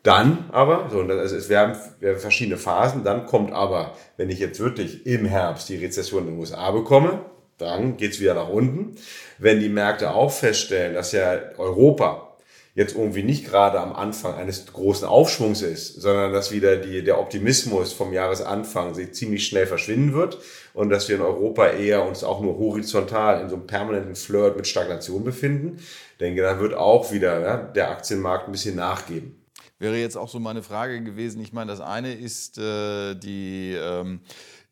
Dann 0.08 0.46
aber, 0.54 0.88
so, 0.90 1.02
also 1.02 1.36
es 1.36 1.50
werden, 1.50 1.76
werden 2.00 2.20
verschiedene 2.20 2.56
Phasen, 2.56 3.04
dann 3.04 3.26
kommt 3.26 3.52
aber, 3.52 3.94
wenn 4.16 4.30
ich 4.30 4.40
jetzt 4.40 4.62
wirklich 4.62 5.06
im 5.06 5.26
Herbst 5.26 5.68
die 5.68 5.76
Rezession 5.76 6.22
in 6.22 6.28
den 6.28 6.40
USA 6.40 6.72
bekomme, 6.72 7.26
dann 7.58 7.98
geht's 7.98 8.22
wieder 8.22 8.34
nach 8.34 8.48
unten. 8.48 8.96
Wenn 9.38 9.60
die 9.60 9.68
Märkte 9.68 10.12
auch 10.14 10.32
feststellen, 10.32 10.94
dass 10.94 11.12
ja 11.12 11.38
Europa 11.58 12.38
jetzt 12.74 12.96
irgendwie 12.96 13.24
nicht 13.24 13.50
gerade 13.50 13.82
am 13.82 13.92
Anfang 13.92 14.36
eines 14.36 14.66
großen 14.68 15.06
Aufschwungs 15.06 15.62
ist, 15.62 16.00
sondern 16.00 16.32
dass 16.32 16.54
wieder 16.54 16.78
die, 16.78 17.04
der 17.04 17.20
Optimismus 17.20 17.92
vom 17.92 18.14
Jahresanfang 18.14 18.94
sich 18.94 19.14
ziemlich 19.14 19.46
schnell 19.46 19.68
verschwinden 19.68 20.14
wird 20.14 20.38
und 20.74 20.90
dass 20.90 21.10
wir 21.10 21.18
in 21.18 21.22
Europa 21.22 21.68
eher 21.68 22.06
uns 22.08 22.24
auch 22.24 22.40
nur 22.40 22.58
horizontal 22.58 23.42
in 23.42 23.50
so 23.50 23.58
einem 23.58 23.68
permanenten 23.68 24.16
Flirt 24.16 24.56
mit 24.56 24.68
Stagnation 24.68 25.26
befinden, 25.26 25.80
denke, 26.22 26.44
dann 26.44 26.62
wird 26.62 26.76
auch 26.76 27.12
wieder 27.12 27.42
ja, 27.42 27.58
der 27.58 27.92
Aktienmarkt 27.92 28.48
ein 28.48 28.54
bisschen 28.54 28.78
nachgeben 28.78 29.44
wäre 29.79 29.98
jetzt 29.98 30.17
auch 30.17 30.29
so 30.29 30.39
meine 30.39 30.63
Frage 30.63 31.01
gewesen. 31.03 31.41
Ich 31.41 31.53
meine, 31.53 31.72
das 31.72 31.81
eine 31.81 32.13
ist 32.13 32.57
äh, 32.57 33.15
die, 33.15 33.74
ähm, 33.74 34.22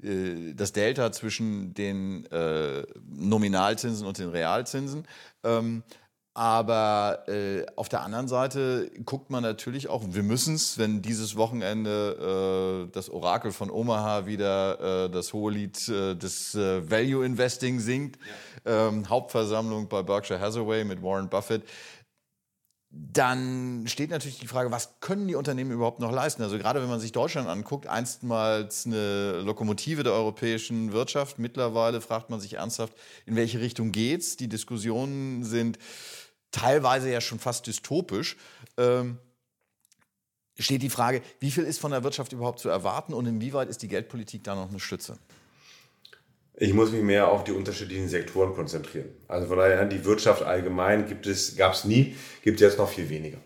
äh, 0.01 0.53
das 0.53 0.71
Delta 0.71 1.11
zwischen 1.11 1.73
den 1.73 2.25
äh, 2.31 2.83
Nominalzinsen 3.07 4.05
und 4.05 4.17
den 4.17 4.29
Realzinsen. 4.29 5.07
Ähm, 5.43 5.83
aber 6.37 7.23
äh, 7.29 7.65
auf 7.77 7.87
der 7.87 8.01
anderen 8.01 8.27
Seite 8.27 8.91
guckt 9.05 9.29
man 9.29 9.41
natürlich 9.41 9.87
auch, 9.87 10.03
wir 10.05 10.21
müssen 10.21 10.55
es, 10.55 10.77
wenn 10.77 11.01
dieses 11.01 11.37
Wochenende 11.37 12.87
äh, 12.89 12.91
das 12.91 13.09
Orakel 13.09 13.53
von 13.53 13.71
Omaha 13.71 14.25
wieder 14.25 15.05
äh, 15.05 15.09
das 15.09 15.31
hohe 15.31 15.53
Lied 15.53 15.87
äh, 15.87 16.13
des 16.13 16.53
äh, 16.53 16.91
Value 16.91 17.25
Investing 17.25 17.79
singt, 17.79 18.17
ja. 18.65 18.89
ähm, 18.89 19.07
Hauptversammlung 19.09 19.87
bei 19.87 20.03
Berkshire 20.03 20.41
Hathaway 20.41 20.83
mit 20.83 21.01
Warren 21.01 21.29
Buffett 21.29 21.63
dann 22.97 23.83
steht 23.87 24.09
natürlich 24.09 24.39
die 24.39 24.47
Frage, 24.47 24.71
was 24.71 25.01
können 25.01 25.27
die 25.27 25.35
Unternehmen 25.35 25.71
überhaupt 25.71 25.99
noch 25.99 26.13
leisten? 26.13 26.41
Also 26.43 26.57
gerade 26.57 26.81
wenn 26.81 26.87
man 26.87 27.01
sich 27.01 27.11
Deutschland 27.11 27.49
anguckt, 27.49 27.87
einstmals 27.87 28.85
eine 28.85 29.41
Lokomotive 29.41 30.03
der 30.03 30.13
europäischen 30.13 30.93
Wirtschaft. 30.93 31.37
Mittlerweile 31.37 31.99
fragt 31.99 32.29
man 32.29 32.39
sich 32.39 32.53
ernsthaft, 32.53 32.93
in 33.25 33.35
welche 33.35 33.59
Richtung 33.59 33.91
geht's? 33.91 34.37
Die 34.37 34.47
Diskussionen 34.47 35.43
sind 35.43 35.77
teilweise 36.51 37.11
ja 37.11 37.19
schon 37.19 37.39
fast 37.39 37.67
dystopisch. 37.67 38.37
Ähm, 38.77 39.17
steht 40.57 40.81
die 40.81 40.89
Frage, 40.89 41.21
wie 41.41 41.51
viel 41.51 41.65
ist 41.65 41.79
von 41.79 41.91
der 41.91 42.03
Wirtschaft 42.03 42.31
überhaupt 42.31 42.59
zu 42.59 42.69
erwarten 42.69 43.13
und 43.13 43.25
inwieweit 43.25 43.67
ist 43.67 43.81
die 43.81 43.89
Geldpolitik 43.89 44.45
da 44.45 44.55
noch 44.55 44.69
eine 44.69 44.79
Stütze? 44.79 45.17
Ich 46.57 46.73
muss 46.73 46.91
mich 46.91 47.01
mehr 47.01 47.27
auf 47.27 47.43
die 47.43 47.51
unterschiedlichen 47.51 48.07
Sektoren 48.07 48.53
konzentrieren. 48.53 49.09
Also 49.27 49.47
von 49.47 49.57
daher, 49.57 49.83
die 49.85 50.05
Wirtschaft 50.05 50.43
allgemein 50.43 51.07
gibt 51.07 51.27
es, 51.27 51.57
gab 51.57 51.73
es 51.73 51.83
nie, 51.83 52.15
gibt 52.43 52.57
es 52.57 52.61
jetzt 52.61 52.77
noch 52.77 52.89
viel 52.89 53.09
weniger. 53.09 53.37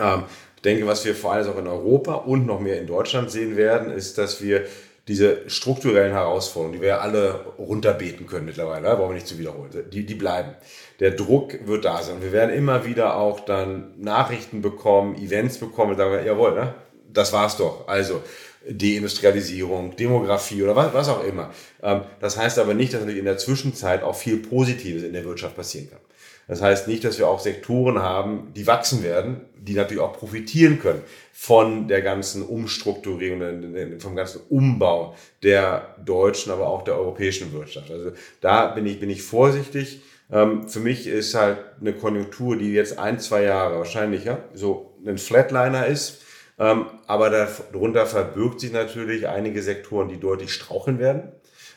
Ähm, 0.00 0.24
ich 0.56 0.62
denke, 0.62 0.86
was 0.86 1.04
wir 1.04 1.14
vor 1.14 1.32
allem 1.32 1.50
auch 1.50 1.58
in 1.58 1.66
Europa 1.66 2.14
und 2.14 2.46
noch 2.46 2.60
mehr 2.60 2.80
in 2.80 2.86
Deutschland 2.86 3.30
sehen 3.30 3.56
werden, 3.56 3.90
ist, 3.90 4.16
dass 4.16 4.42
wir 4.42 4.66
diese 5.08 5.48
strukturellen 5.48 6.12
Herausforderungen, 6.12 6.72
die 6.72 6.80
wir 6.80 6.88
ja 6.88 6.98
alle 6.98 7.46
runterbeten 7.58 8.26
können 8.26 8.46
mittlerweile, 8.46 8.96
brauchen 8.96 9.10
wir 9.10 9.14
nicht 9.14 9.28
zu 9.28 9.38
wiederholen, 9.38 9.70
die, 9.92 10.04
die 10.04 10.14
bleiben. 10.14 10.54
Der 10.98 11.12
Druck 11.12 11.66
wird 11.66 11.84
da 11.84 12.02
sein. 12.02 12.22
Wir 12.22 12.32
werden 12.32 12.52
immer 12.52 12.84
wieder 12.86 13.16
auch 13.16 13.40
dann 13.40 13.92
Nachrichten 13.98 14.62
bekommen, 14.62 15.16
Events 15.16 15.58
bekommen 15.58 15.92
und 15.92 15.98
sagen, 15.98 16.26
jawohl, 16.26 16.54
ne? 16.54 16.74
das 17.12 17.32
war's 17.32 17.56
doch. 17.56 17.86
Also, 17.86 18.22
Deindustrialisierung, 18.68 19.96
Demografie 19.96 20.62
oder 20.62 20.76
was, 20.76 20.94
was 20.94 21.08
auch 21.08 21.24
immer. 21.24 21.50
Ähm, 21.82 22.02
das 22.20 22.36
heißt 22.36 22.58
aber 22.58 22.74
nicht, 22.74 22.92
dass 22.92 23.00
natürlich 23.00 23.20
in 23.20 23.26
der 23.26 23.38
Zwischenzeit 23.38 24.02
auch 24.02 24.16
viel 24.16 24.38
Positives 24.38 25.02
in 25.02 25.12
der 25.12 25.24
Wirtschaft 25.24 25.56
passieren 25.56 25.90
kann. 25.90 26.00
Das 26.48 26.62
heißt 26.62 26.86
nicht, 26.86 27.04
dass 27.04 27.18
wir 27.18 27.26
auch 27.26 27.40
Sektoren 27.40 27.98
haben, 27.98 28.52
die 28.54 28.66
wachsen 28.66 29.02
werden, 29.02 29.40
die 29.56 29.74
natürlich 29.74 30.02
auch 30.02 30.16
profitieren 30.16 30.78
können 30.78 31.02
von 31.32 31.88
der 31.88 32.02
ganzen 32.02 32.42
Umstrukturierung, 32.42 33.98
vom 33.98 34.14
ganzen 34.14 34.42
Umbau 34.48 35.16
der 35.42 35.96
deutschen, 36.04 36.52
aber 36.52 36.68
auch 36.68 36.82
der 36.82 36.96
europäischen 36.96 37.52
Wirtschaft. 37.52 37.90
Also 37.90 38.12
da 38.40 38.68
bin 38.68 38.86
ich, 38.86 39.00
bin 39.00 39.10
ich 39.10 39.22
vorsichtig. 39.22 40.00
Ähm, 40.30 40.68
für 40.68 40.80
mich 40.80 41.06
ist 41.06 41.34
halt 41.34 41.58
eine 41.80 41.92
Konjunktur, 41.92 42.56
die 42.56 42.72
jetzt 42.72 42.98
ein, 42.98 43.18
zwei 43.18 43.42
Jahre 43.42 43.78
wahrscheinlich 43.78 44.24
ja, 44.24 44.38
so 44.54 44.94
ein 45.04 45.18
Flatliner 45.18 45.86
ist, 45.86 46.22
aber 46.58 47.30
darunter 47.30 48.06
verbirgt 48.06 48.60
sich 48.60 48.72
natürlich 48.72 49.28
einige 49.28 49.62
Sektoren, 49.62 50.08
die 50.08 50.18
deutlich 50.18 50.52
straucheln 50.52 50.98
werden, 50.98 51.32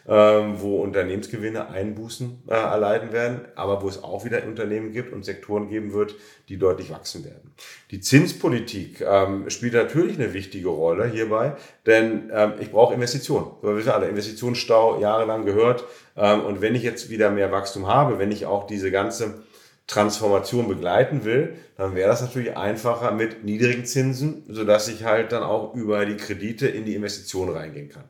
ähm, 0.07 0.55
wo 0.59 0.81
Unternehmensgewinne 0.81 1.69
Einbußen 1.69 2.43
äh, 2.47 2.53
erleiden 2.53 3.11
werden, 3.11 3.41
aber 3.55 3.83
wo 3.83 3.89
es 3.89 4.01
auch 4.03 4.25
wieder 4.25 4.43
Unternehmen 4.45 4.91
gibt 4.91 5.13
und 5.13 5.23
Sektoren 5.23 5.69
geben 5.69 5.93
wird, 5.93 6.15
die 6.47 6.57
deutlich 6.57 6.89
wachsen 6.89 7.25
werden. 7.25 7.53
Die 7.91 7.99
Zinspolitik 7.99 9.01
ähm, 9.01 9.49
spielt 9.49 9.73
natürlich 9.73 10.17
eine 10.17 10.33
wichtige 10.33 10.69
Rolle 10.69 11.05
hierbei, 11.05 11.53
denn 11.85 12.31
ähm, 12.33 12.53
ich 12.59 12.71
brauche 12.71 12.93
Investitionen. 12.93 13.51
wir 13.61 13.75
wissen 13.75 13.91
alle, 13.91 14.07
Investitionsstau 14.07 14.99
jahrelang 14.99 15.45
gehört. 15.45 15.83
Ähm, 16.15 16.43
und 16.45 16.61
wenn 16.61 16.73
ich 16.73 16.83
jetzt 16.83 17.09
wieder 17.09 17.29
mehr 17.29 17.51
Wachstum 17.51 17.85
habe, 17.87 18.17
wenn 18.17 18.31
ich 18.31 18.45
auch 18.45 18.65
diese 18.65 18.91
ganze 18.91 19.43
Transformation 19.89 20.67
begleiten 20.67 21.25
will, 21.25 21.55
dann 21.75 21.95
wäre 21.95 22.09
das 22.09 22.21
natürlich 22.21 22.55
einfacher 22.55 23.11
mit 23.11 23.43
niedrigen 23.43 23.85
Zinsen, 23.85 24.43
sodass 24.47 24.87
ich 24.87 25.03
halt 25.03 25.31
dann 25.31 25.41
auch 25.41 25.73
über 25.73 26.05
die 26.05 26.15
Kredite 26.15 26.67
in 26.67 26.85
die 26.85 26.93
Investitionen 26.93 27.55
reingehen 27.55 27.89
kann. 27.89 28.03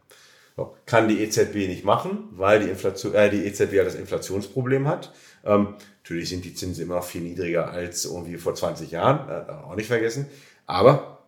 So, 0.57 0.75
kann 0.85 1.07
die 1.07 1.23
EZB 1.23 1.55
nicht 1.69 1.85
machen, 1.85 2.27
weil 2.31 2.59
die, 2.59 2.69
Inflation, 2.69 3.15
äh, 3.15 3.29
die 3.29 3.45
EZB 3.45 3.73
ja 3.73 3.85
das 3.85 3.95
Inflationsproblem 3.95 4.89
hat. 4.89 5.13
Ähm, 5.45 5.75
natürlich 6.03 6.27
sind 6.27 6.43
die 6.43 6.53
Zinsen 6.53 6.83
immer 6.83 6.95
noch 6.95 7.05
viel 7.05 7.21
niedriger 7.21 7.71
als 7.71 8.03
irgendwie 8.03 8.35
vor 8.35 8.55
20 8.55 8.91
Jahren, 8.91 9.29
äh, 9.29 9.49
auch 9.49 9.77
nicht 9.77 9.87
vergessen. 9.87 10.25
Aber 10.65 11.19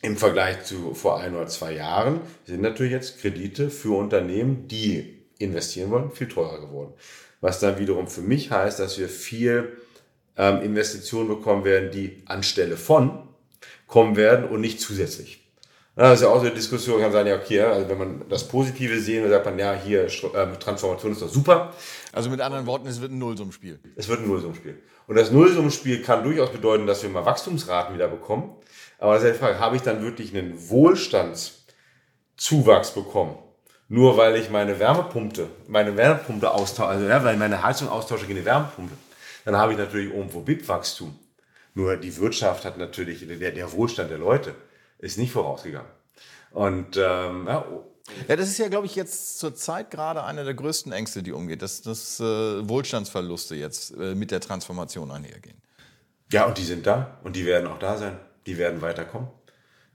im 0.00 0.16
Vergleich 0.16 0.64
zu 0.64 0.94
vor 0.94 1.20
ein 1.20 1.36
oder 1.36 1.48
zwei 1.48 1.74
Jahren 1.74 2.22
sind 2.46 2.62
natürlich 2.62 2.92
jetzt 2.92 3.20
Kredite 3.20 3.68
für 3.68 3.98
Unternehmen, 3.98 4.68
die 4.68 5.18
investieren 5.38 5.90
wollen, 5.90 6.10
viel 6.10 6.28
teurer 6.28 6.62
geworden. 6.62 6.94
Was 7.42 7.60
dann 7.60 7.78
wiederum 7.78 8.08
für 8.08 8.22
mich 8.22 8.50
heißt, 8.50 8.80
dass 8.80 8.98
wir 8.98 9.10
viel 9.10 9.76
ähm, 10.36 10.62
Investitionen 10.62 11.28
bekommen 11.28 11.64
werden, 11.64 11.90
die 11.90 12.22
anstelle 12.26 12.76
von 12.76 13.28
kommen 13.86 14.16
werden 14.16 14.48
und 14.48 14.62
nicht 14.62 14.80
zusätzlich. 14.80 15.42
Das 15.94 16.14
ist 16.14 16.22
ja 16.22 16.28
auch 16.28 16.36
so 16.36 16.46
eine 16.46 16.54
Diskussion, 16.54 17.02
kann 17.02 17.12
sagen, 17.12 17.28
ja, 17.28 17.36
okay, 17.36 17.60
also 17.60 17.86
wenn 17.90 17.98
man 17.98 18.24
das 18.30 18.48
Positive 18.48 18.98
sehen, 18.98 19.24
dann 19.24 19.30
sagt 19.30 19.44
man, 19.44 19.58
ja, 19.58 19.74
hier, 19.74 20.04
äh, 20.04 20.56
Transformation 20.58 21.12
ist 21.12 21.20
doch 21.20 21.28
super. 21.28 21.74
Also 22.12 22.30
mit 22.30 22.40
anderen 22.40 22.64
Worten, 22.64 22.86
es 22.86 23.02
wird 23.02 23.12
ein 23.12 23.18
Nullsummspiel. 23.18 23.78
Es 23.94 24.08
wird 24.08 24.20
ein 24.20 24.28
Nullsummspiel. 24.28 24.82
Und 25.06 25.16
das 25.16 25.30
Nullsummspiel 25.30 26.00
kann 26.02 26.24
durchaus 26.24 26.50
bedeuten, 26.50 26.86
dass 26.86 27.02
wir 27.02 27.10
mal 27.10 27.26
Wachstumsraten 27.26 27.94
wieder 27.94 28.08
bekommen. 28.08 28.56
Aber 28.98 29.12
das 29.14 29.24
ist 29.24 29.34
die 29.34 29.38
Frage, 29.38 29.58
habe 29.58 29.76
ich 29.76 29.82
dann 29.82 30.02
wirklich 30.02 30.34
einen 30.34 30.70
Wohlstandszuwachs 30.70 32.92
bekommen? 32.92 33.36
Nur 33.88 34.16
weil 34.16 34.36
ich 34.36 34.48
meine 34.48 34.78
Wärmepumpe, 34.78 35.48
meine 35.68 35.94
Wärmepumpe 35.98 36.50
austausche, 36.50 36.88
also 36.88 37.04
ja, 37.04 37.22
weil 37.22 37.34
ich 37.34 37.38
meine 37.38 37.62
Heizung 37.62 37.90
austausche 37.90 38.26
gegen 38.26 38.38
die 38.38 38.46
Wärmepumpe 38.46 38.94
dann 39.44 39.56
habe 39.56 39.72
ich 39.72 39.78
natürlich 39.78 40.12
irgendwo 40.12 40.40
BIP-Wachstum. 40.40 41.18
Nur 41.74 41.96
die 41.96 42.16
Wirtschaft 42.18 42.64
hat 42.64 42.78
natürlich, 42.78 43.26
der, 43.26 43.52
der 43.52 43.72
Wohlstand 43.72 44.10
der 44.10 44.18
Leute 44.18 44.54
ist 44.98 45.18
nicht 45.18 45.32
vorausgegangen. 45.32 45.90
Und 46.50 46.96
ähm, 46.96 47.46
ja, 47.46 47.64
Ja, 48.28 48.36
das 48.36 48.48
ist 48.48 48.58
ja, 48.58 48.68
glaube 48.68 48.86
ich, 48.86 48.94
jetzt 48.94 49.38
zur 49.38 49.54
Zeit 49.54 49.90
gerade 49.90 50.24
einer 50.24 50.44
der 50.44 50.54
größten 50.54 50.92
Ängste, 50.92 51.22
die 51.22 51.32
umgeht, 51.32 51.62
dass, 51.62 51.82
dass 51.82 52.20
äh, 52.20 52.24
Wohlstandsverluste 52.68 53.54
jetzt 53.54 53.96
äh, 53.96 54.14
mit 54.14 54.30
der 54.30 54.40
Transformation 54.40 55.10
einhergehen. 55.10 55.56
Ja, 56.30 56.46
und 56.46 56.58
die 56.58 56.64
sind 56.64 56.86
da 56.86 57.18
und 57.24 57.36
die 57.36 57.46
werden 57.46 57.68
auch 57.68 57.78
da 57.78 57.96
sein. 57.96 58.18
Die 58.46 58.58
werden 58.58 58.82
weiterkommen. 58.82 59.28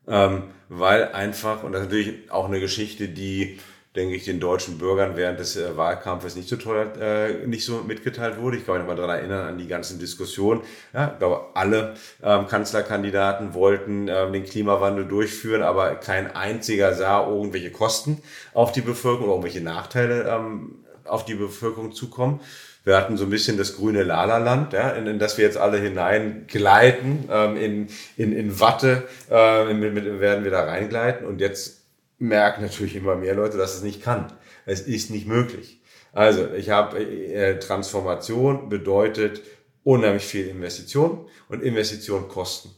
Ähm, 0.08 0.44
weil 0.70 1.12
einfach, 1.12 1.63
und 1.63 1.74
das 1.74 1.82
ist 1.82 1.88
natürlich 1.88 2.32
auch 2.32 2.46
eine 2.46 2.60
Geschichte, 2.60 3.10
die 3.10 3.60
denke 3.98 4.16
ich, 4.16 4.24
den 4.24 4.39
deutschen 4.39 4.77
Bürgern 4.77 5.18
während 5.18 5.39
des 5.39 5.58
äh, 5.58 5.75
Wahlkampfes 5.75 6.36
nicht 6.36 6.48
so 6.48 6.56
teuer, 6.56 6.94
äh, 7.01 7.46
nicht 7.48 7.66
so 7.66 7.82
mitgeteilt 7.86 8.39
wurde. 8.39 8.58
Ich 8.58 8.66
kann 8.66 8.77
mich 8.77 8.88
mal 8.88 8.96
daran 8.96 9.18
erinnern 9.18 9.48
an 9.48 9.58
die 9.58 9.68
ganzen 9.68 10.00
Diskussionen. 10.00 10.62
Ja, 10.94 11.12
ich 11.13 11.20
glaube, 11.20 11.48
alle 11.56 11.96
ähm, 12.24 12.48
Kanzlerkandidaten 12.48 13.54
wollten 13.54 14.08
ähm, 14.08 14.32
den 14.32 14.46
Klimawandel 14.46 15.06
durchführen, 15.06 15.63
aber 15.63 15.96
kein 15.96 16.34
einziger 16.36 16.94
sah 16.94 17.27
irgendwelche 17.27 17.72
Kosten 17.72 18.22
auf 18.54 18.72
die 18.72 18.82
Bevölkerung, 18.82 19.30
irgendwelche 19.30 19.62
Nachteile 19.62 20.30
ähm, 20.30 20.75
auf 21.04 21.25
die 21.25 21.36
Bevölkerung 21.36 21.92
zukommen. 21.92 22.39
Wir 22.84 22.96
hatten 22.96 23.18
so 23.18 23.25
ein 23.25 23.30
bisschen 23.30 23.58
das 23.58 23.75
grüne 23.75 24.04
Lala-Land, 24.04 24.72
ja, 24.72 24.92
in, 24.92 25.08
in 25.08 25.20
das 25.20 25.38
wir 25.38 25.44
jetzt 25.44 25.58
alle 25.58 25.77
hineingleiten, 25.77 27.27
ähm, 27.30 27.58
in, 27.58 27.88
in, 28.16 28.32
in 28.32 28.60
Watte 28.62 29.04
äh, 29.30 29.74
mit, 29.74 29.94
mit, 29.94 30.22
werden 30.22 30.46
wir 30.46 30.51
da 30.51 30.63
reingleiten 30.63 31.27
und 31.27 31.42
jetzt 31.42 31.87
merken 32.20 32.62
natürlich 32.62 32.96
immer 32.96 33.16
mehr 33.16 33.36
Leute, 33.36 33.58
dass 33.58 33.76
es 33.76 33.84
nicht 33.84 34.02
kann. 34.02 34.32
Es 34.66 34.82
ist 34.82 35.12
nicht 35.12 35.28
möglich. 35.28 35.82
Also 36.14 36.52
ich 36.54 36.70
habe 36.70 37.00
äh, 37.00 37.60
Transformation 37.60 38.70
bedeutet 38.70 39.42
unheimlich 39.84 40.26
viel 40.26 40.48
Investition 40.48 41.28
und 41.50 41.62
Investition 41.62 42.28
kosten. 42.28 42.70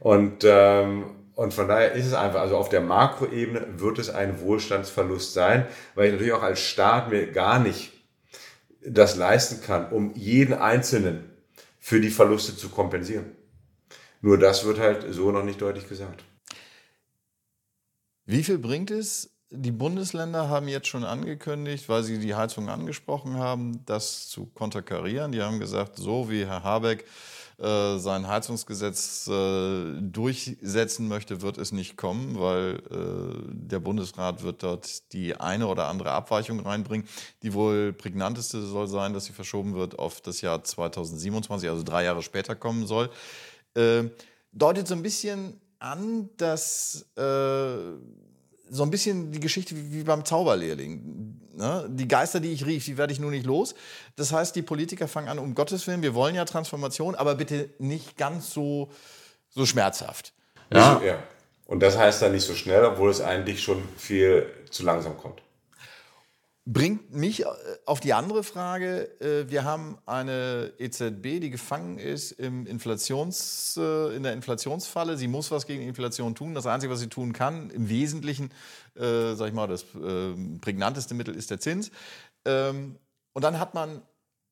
Und 0.00 0.44
ähm, 0.44 1.14
und 1.38 1.54
von 1.54 1.68
daher 1.68 1.92
ist 1.92 2.06
es 2.06 2.14
einfach, 2.14 2.40
also 2.40 2.56
auf 2.56 2.68
der 2.68 2.80
Makroebene 2.80 3.64
wird 3.76 4.00
es 4.00 4.10
ein 4.10 4.40
Wohlstandsverlust 4.40 5.34
sein, 5.34 5.68
weil 5.94 6.06
ich 6.06 6.12
natürlich 6.12 6.32
auch 6.32 6.42
als 6.42 6.58
Staat 6.58 7.10
mir 7.10 7.28
gar 7.30 7.60
nicht 7.60 7.92
das 8.84 9.14
leisten 9.14 9.62
kann, 9.62 9.92
um 9.92 10.12
jeden 10.16 10.54
Einzelnen 10.54 11.30
für 11.78 12.00
die 12.00 12.10
Verluste 12.10 12.56
zu 12.56 12.70
kompensieren. 12.70 13.36
Nur 14.20 14.36
das 14.36 14.64
wird 14.64 14.80
halt 14.80 15.06
so 15.10 15.30
noch 15.30 15.44
nicht 15.44 15.62
deutlich 15.62 15.88
gesagt. 15.88 16.24
Wie 18.28 18.42
viel 18.42 18.58
bringt 18.58 18.90
es? 18.90 19.30
Die 19.48 19.70
Bundesländer 19.70 20.50
haben 20.50 20.68
jetzt 20.68 20.86
schon 20.86 21.02
angekündigt, 21.02 21.88
weil 21.88 22.02
sie 22.02 22.18
die 22.18 22.34
Heizung 22.34 22.68
angesprochen 22.68 23.36
haben, 23.36 23.86
das 23.86 24.28
zu 24.28 24.44
konterkarieren. 24.44 25.32
Die 25.32 25.40
haben 25.40 25.58
gesagt, 25.58 25.96
so 25.96 26.28
wie 26.28 26.44
Herr 26.44 26.62
Habeck 26.62 27.06
äh, 27.56 27.96
sein 27.96 28.28
Heizungsgesetz 28.28 29.26
äh, 29.28 29.94
durchsetzen 30.02 31.08
möchte, 31.08 31.40
wird 31.40 31.56
es 31.56 31.72
nicht 31.72 31.96
kommen, 31.96 32.38
weil 32.38 32.82
äh, 32.90 33.50
der 33.50 33.78
Bundesrat 33.78 34.42
wird 34.42 34.62
dort 34.62 35.10
die 35.14 35.34
eine 35.34 35.66
oder 35.66 35.86
andere 35.86 36.10
Abweichung 36.10 36.60
reinbringen. 36.60 37.08
Die 37.42 37.54
wohl 37.54 37.94
prägnanteste 37.94 38.60
soll 38.60 38.88
sein, 38.88 39.14
dass 39.14 39.24
sie 39.24 39.32
verschoben 39.32 39.74
wird 39.74 39.98
auf 39.98 40.20
das 40.20 40.42
Jahr 40.42 40.62
2027, 40.62 41.70
also 41.70 41.82
drei 41.82 42.04
Jahre 42.04 42.20
später 42.20 42.54
kommen 42.54 42.86
soll. 42.86 43.08
Äh, 43.72 44.10
deutet 44.52 44.86
so 44.86 44.94
ein 44.94 45.02
bisschen 45.02 45.58
an, 45.78 46.30
dass 46.36 47.06
äh, 47.16 47.22
so 48.70 48.82
ein 48.82 48.90
bisschen 48.90 49.32
die 49.32 49.40
Geschichte 49.40 49.74
wie, 49.76 50.02
beim 50.02 50.24
Zauberlehrling. 50.24 51.40
Ne? 51.54 51.86
Die 51.90 52.08
Geister, 52.08 52.40
die 52.40 52.52
ich 52.52 52.66
rief, 52.66 52.84
die 52.84 52.98
werde 52.98 53.12
ich 53.12 53.20
nur 53.20 53.30
nicht 53.30 53.46
los. 53.46 53.74
Das 54.16 54.32
heißt, 54.32 54.54
die 54.56 54.62
Politiker 54.62 55.08
fangen 55.08 55.28
an, 55.28 55.38
um 55.38 55.54
Gottes 55.54 55.86
Willen, 55.86 56.02
wir 56.02 56.14
wollen 56.14 56.34
ja 56.34 56.44
Transformation, 56.44 57.14
aber 57.14 57.34
bitte 57.34 57.70
nicht 57.78 58.16
ganz 58.16 58.50
so, 58.50 58.90
so 59.50 59.66
schmerzhaft. 59.66 60.32
Ja. 60.72 61.00
ja. 61.04 61.18
Und 61.66 61.80
das 61.80 61.96
heißt 61.96 62.22
dann 62.22 62.32
nicht 62.32 62.46
so 62.46 62.54
schnell, 62.54 62.84
obwohl 62.84 63.10
es 63.10 63.20
eigentlich 63.20 63.62
schon 63.62 63.82
viel 63.96 64.46
zu 64.70 64.84
langsam 64.84 65.16
kommt. 65.16 65.42
Bringt 66.70 67.14
mich 67.14 67.46
äh, 67.46 67.46
auf 67.86 67.98
die 68.00 68.12
andere 68.12 68.44
Frage. 68.44 69.08
Äh, 69.22 69.50
wir 69.50 69.64
haben 69.64 69.96
eine 70.04 70.74
EZB, 70.78 71.40
die 71.40 71.48
gefangen 71.48 71.96
ist 71.96 72.32
im 72.32 72.66
Inflations, 72.66 73.78
äh, 73.78 74.14
in 74.14 74.22
der 74.22 74.34
Inflationsfalle. 74.34 75.16
Sie 75.16 75.28
muss 75.28 75.50
was 75.50 75.66
gegen 75.66 75.82
Inflation 75.82 76.34
tun. 76.34 76.52
Das 76.52 76.66
Einzige, 76.66 76.92
was 76.92 77.00
sie 77.00 77.08
tun 77.08 77.32
kann, 77.32 77.70
im 77.70 77.88
Wesentlichen, 77.88 78.50
äh, 78.96 79.34
sag 79.34 79.48
ich 79.48 79.54
mal, 79.54 79.66
das 79.66 79.84
äh, 79.94 80.34
prägnanteste 80.60 81.14
Mittel 81.14 81.34
ist 81.36 81.50
der 81.50 81.58
Zins. 81.58 81.90
Ähm, 82.44 82.96
und 83.32 83.44
dann 83.44 83.58
hat 83.58 83.72
man 83.72 84.02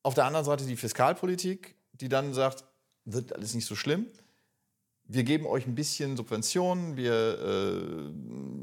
auf 0.01 0.15
der 0.15 0.25
anderen 0.25 0.45
Seite 0.45 0.65
die 0.65 0.75
Fiskalpolitik, 0.75 1.75
die 1.91 2.09
dann 2.09 2.33
sagt, 2.33 2.63
wird 3.05 3.31
alles 3.33 3.53
nicht 3.53 3.67
so 3.67 3.75
schlimm 3.75 4.07
wir 5.07 5.23
geben 5.23 5.45
euch 5.45 5.65
ein 5.65 5.75
bisschen 5.75 6.17
Subventionen, 6.17 6.97
wir 6.97 7.39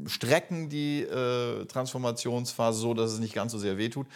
äh, 0.05 0.09
strecken 0.09 0.69
die 0.69 1.01
äh, 1.01 1.65
Transformationsphase 1.65 2.79
so, 2.79 2.93
dass 2.93 3.11
es 3.11 3.19
nicht 3.19 3.33
ganz 3.33 3.51
so 3.51 3.57
sehr 3.57 3.77
wehtut. 3.77 4.07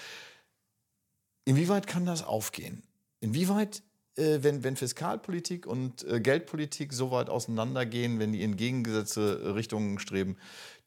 Inwieweit 1.45 1.87
kann 1.87 2.05
das 2.05 2.23
aufgehen? 2.23 2.83
Inwieweit, 3.21 3.81
äh, 4.15 4.39
wenn, 4.41 4.63
wenn 4.63 4.75
Fiskalpolitik 4.75 5.65
und 5.65 6.03
äh, 6.07 6.19
Geldpolitik 6.19 6.93
so 6.93 7.11
weit 7.11 7.29
auseinandergehen, 7.29 8.19
wenn 8.19 8.33
die 8.33 8.43
in 8.43 8.55
gegengesetzte 8.55 9.55
Richtungen 9.55 9.97
streben, 9.97 10.37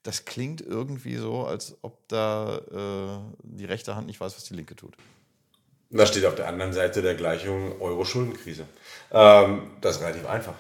das 0.05 0.25
klingt 0.25 0.61
irgendwie 0.61 1.17
so, 1.17 1.45
als 1.45 1.77
ob 1.83 2.07
da 2.09 2.59
äh, 2.59 3.33
die 3.43 3.65
rechte 3.65 3.97
Hand 3.97 4.07
nicht 4.07 4.21
weiß, 4.21 4.37
was 4.37 4.45
die 4.45 4.55
linke 4.55 4.77
tut. 4.77 4.95
Das 5.91 6.09
steht 6.09 6.25
auf 6.25 6.35
der 6.35 6.49
anderen 6.49 6.73
Seite 6.73 7.03
der 7.03 7.15
Gleichung 7.15 7.81
Euro-Schuldenkrise. 7.81 8.67
Ähm, 9.11 9.71
das 9.81 9.97
ist 9.97 10.03
relativ 10.03 10.27
einfach. 10.27 10.55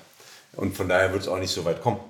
Und 0.56 0.76
von 0.76 0.88
daher 0.88 1.12
wird 1.12 1.22
es 1.22 1.28
auch 1.28 1.38
nicht 1.38 1.50
so 1.50 1.64
weit 1.64 1.82
kommen. 1.82 2.00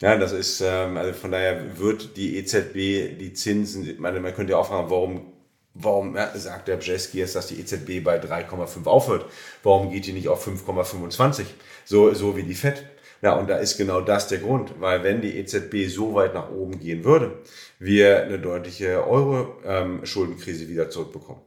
Ja, 0.00 0.16
das 0.16 0.32
ist, 0.32 0.60
ähm, 0.60 0.96
also 0.96 1.12
von 1.12 1.30
daher 1.30 1.78
wird 1.78 2.16
die 2.16 2.36
EZB 2.38 3.18
die 3.18 3.32
Zinsen, 3.32 3.96
meine, 3.98 4.20
man 4.20 4.34
könnte 4.34 4.52
ja 4.52 4.58
auch 4.58 4.66
fragen, 4.66 4.90
warum, 4.90 5.32
warum 5.74 6.16
sagt 6.34 6.68
der 6.68 6.76
Bjeski 6.76 7.18
jetzt, 7.18 7.36
dass 7.36 7.46
die 7.46 7.60
EZB 7.60 8.02
bei 8.02 8.20
3,5 8.20 8.86
aufhört? 8.86 9.26
Warum 9.62 9.90
geht 9.90 10.06
die 10.06 10.12
nicht 10.12 10.28
auf 10.28 10.46
5,25? 10.46 11.44
So, 11.84 12.12
so 12.12 12.36
wie 12.36 12.42
die 12.42 12.54
FED. 12.54 12.84
Ja, 13.22 13.36
und 13.36 13.48
da 13.48 13.56
ist 13.56 13.78
genau 13.78 14.00
das 14.02 14.28
der 14.28 14.38
Grund, 14.38 14.74
weil 14.80 15.02
wenn 15.02 15.22
die 15.22 15.38
EZB 15.38 15.88
so 15.88 16.14
weit 16.14 16.34
nach 16.34 16.50
oben 16.50 16.78
gehen 16.78 17.04
würde, 17.04 17.38
wir 17.78 18.22
eine 18.22 18.38
deutliche 18.38 19.06
Euro-Schuldenkrise 19.08 20.64
ähm, 20.64 20.70
wieder 20.70 20.90
zurückbekommen. 20.90 21.40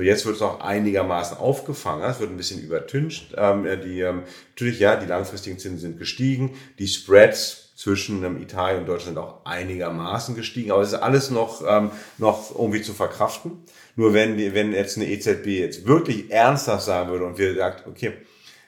So, 0.00 0.04
jetzt 0.04 0.24
wird 0.24 0.36
es 0.36 0.40
auch 0.40 0.60
einigermaßen 0.60 1.36
aufgefangen. 1.36 2.08
Es 2.08 2.20
wird 2.20 2.30
ein 2.30 2.38
bisschen 2.38 2.62
übertüncht. 2.62 3.34
Ähm, 3.36 3.66
die, 3.84 4.00
ähm, 4.00 4.22
natürlich, 4.52 4.80
ja, 4.80 4.96
die 4.96 5.04
langfristigen 5.04 5.58
Zinsen 5.58 5.78
sind 5.78 5.98
gestiegen. 5.98 6.52
Die 6.78 6.88
Spreads 6.88 7.74
zwischen 7.76 8.24
ähm, 8.24 8.40
Italien 8.40 8.80
und 8.80 8.86
Deutschland 8.86 9.18
auch 9.18 9.44
einigermaßen 9.44 10.34
gestiegen. 10.34 10.70
Aber 10.70 10.80
es 10.80 10.94
ist 10.94 11.00
alles 11.00 11.30
noch, 11.30 11.62
ähm, 11.68 11.90
noch 12.16 12.50
irgendwie 12.58 12.80
zu 12.80 12.94
verkraften. 12.94 13.58
Nur 13.94 14.14
wenn, 14.14 14.38
die, 14.38 14.54
wenn 14.54 14.72
jetzt 14.72 14.96
eine 14.96 15.06
EZB 15.06 15.48
jetzt 15.48 15.86
wirklich 15.86 16.30
ernsthaft 16.30 16.86
sagen 16.86 17.10
würde 17.10 17.26
und 17.26 17.36
wir 17.36 17.54
sagt, 17.54 17.86
okay, 17.86 18.12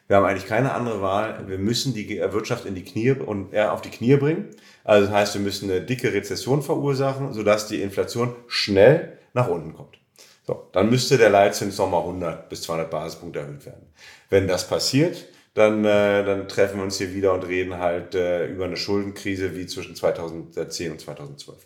wir 0.09 0.16
haben 0.16 0.27
eigentlich 0.27 0.47
keine 0.47 0.75
andere 0.75 1.01
Wahl. 1.01 1.45
Wir 1.47 1.57
müssen 1.57 1.95
die 1.95 2.11
Wirtschaft 2.11 2.66
in 2.66 2.75
die 2.75 2.85
Knie 2.85 3.12
und 3.12 3.55
ja, 3.55 3.73
auf 3.73 3.81
die 3.81 3.88
Knie 3.88 4.16
bringen. 4.16 4.51
Also 4.85 5.07
das 5.07 5.14
heißt, 5.14 5.35
wir 5.37 5.40
müssen 5.40 5.71
eine 5.71 5.81
dicke 5.81 6.12
Rezession 6.12 6.61
verursachen, 6.61 7.33
sodass 7.33 7.68
die 7.68 7.81
Inflation 7.81 8.37
schnell 8.49 9.16
nach 9.33 9.49
unten 9.49 9.73
kommt. 9.73 10.03
So, 10.44 10.68
dann 10.72 10.90
müsste 10.90 11.18
der 11.18 11.31
Leitzins 11.31 11.78
nochmal 11.78 12.00
100 12.00 12.48
bis 12.48 12.62
200 12.62 12.90
Basispunkte 12.90 13.40
erhöht 13.40 13.64
werden. 13.64 13.87
Wenn 14.28 14.48
das 14.48 14.66
passiert, 14.66 15.26
dann, 15.55 15.85
äh, 15.85 16.24
dann 16.24 16.48
treffen 16.48 16.78
wir 16.78 16.85
uns 16.85 16.98
hier 16.98 17.14
wieder 17.14 17.33
und 17.35 17.44
reden 17.44 17.78
halt 17.78 18.14
äh, 18.14 18.46
über 18.46 18.64
eine 18.64 18.76
Schuldenkrise 18.76 19.55
wie 19.55 19.66
zwischen 19.66 19.94
2010 19.94 20.92
und 20.92 21.00
2012. 21.00 21.59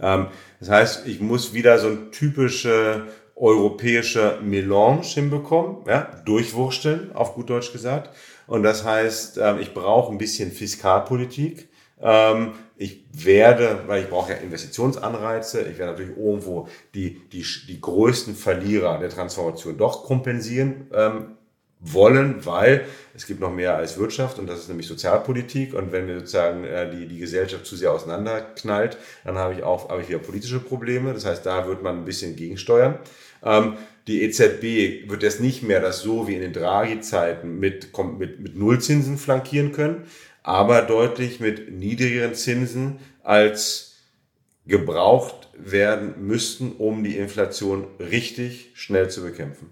Ähm, 0.00 0.26
das 0.60 0.68
heißt, 0.68 1.06
ich 1.06 1.20
muss 1.20 1.54
wieder 1.54 1.78
so 1.78 1.88
ein 1.88 2.12
typische 2.12 3.06
europäische 3.36 4.38
Melange 4.42 5.02
hinbekommen, 5.02 5.78
ja, 5.88 6.22
durchwursteln, 6.24 7.12
auf 7.14 7.34
gut 7.34 7.50
Deutsch 7.50 7.72
gesagt. 7.72 8.14
Und 8.46 8.62
das 8.62 8.84
heißt, 8.84 9.38
äh, 9.38 9.58
ich 9.58 9.74
brauche 9.74 10.12
ein 10.12 10.18
bisschen 10.18 10.52
Fiskalpolitik. 10.52 11.68
Ähm, 12.00 12.52
ich 12.76 13.04
werde, 13.12 13.84
weil 13.86 14.02
ich 14.02 14.10
brauche 14.10 14.32
ja 14.32 14.38
Investitionsanreize, 14.38 15.62
ich 15.62 15.78
werde 15.78 15.92
natürlich 15.92 16.16
irgendwo 16.16 16.68
die, 16.94 17.20
die, 17.32 17.44
die 17.68 17.80
größten 17.80 18.34
Verlierer 18.34 18.98
der 18.98 19.10
Transformation 19.10 19.78
doch 19.78 20.04
kompensieren 20.04 20.88
ähm, 20.92 21.36
wollen, 21.80 22.44
weil 22.46 22.86
es 23.14 23.26
gibt 23.26 23.40
noch 23.40 23.52
mehr 23.52 23.76
als 23.76 23.98
Wirtschaft 23.98 24.38
und 24.38 24.48
das 24.48 24.60
ist 24.60 24.68
nämlich 24.68 24.86
Sozialpolitik 24.86 25.74
und 25.74 25.92
wenn 25.92 26.08
wir 26.08 26.20
sozusagen 26.20 26.64
äh, 26.64 26.90
die, 26.90 27.06
die 27.06 27.18
Gesellschaft 27.18 27.66
zu 27.66 27.76
sehr 27.76 27.92
auseinanderknallt, 27.92 28.96
dann 29.24 29.38
habe 29.38 29.54
ich 29.54 29.62
auch 29.62 29.90
habe 29.90 30.02
ich 30.02 30.08
wieder 30.08 30.18
politische 30.18 30.60
Probleme. 30.60 31.12
Das 31.12 31.26
heißt, 31.26 31.44
da 31.44 31.68
wird 31.68 31.82
man 31.82 31.98
ein 31.98 32.04
bisschen 32.04 32.36
gegensteuern. 32.36 32.98
Ähm, 33.44 33.74
die 34.06 34.22
EZB 34.22 35.08
wird 35.08 35.22
jetzt 35.22 35.40
nicht 35.40 35.62
mehr 35.62 35.80
das 35.80 36.00
so 36.00 36.26
wie 36.26 36.34
in 36.34 36.40
den 36.40 36.52
Draghi-Zeiten 36.52 37.58
mit, 37.58 37.90
mit, 38.18 38.40
mit 38.40 38.56
Nullzinsen 38.56 39.16
flankieren 39.16 39.72
können, 39.72 40.04
aber 40.44 40.82
deutlich 40.82 41.40
mit 41.40 41.72
niedrigeren 41.72 42.36
Zinsen 42.36 43.00
als 43.24 43.96
gebraucht 44.64 45.48
werden 45.56 46.26
müssten, 46.26 46.72
um 46.72 47.02
die 47.02 47.16
Inflation 47.16 47.86
richtig 47.98 48.70
schnell 48.74 49.10
zu 49.10 49.22
bekämpfen. 49.22 49.70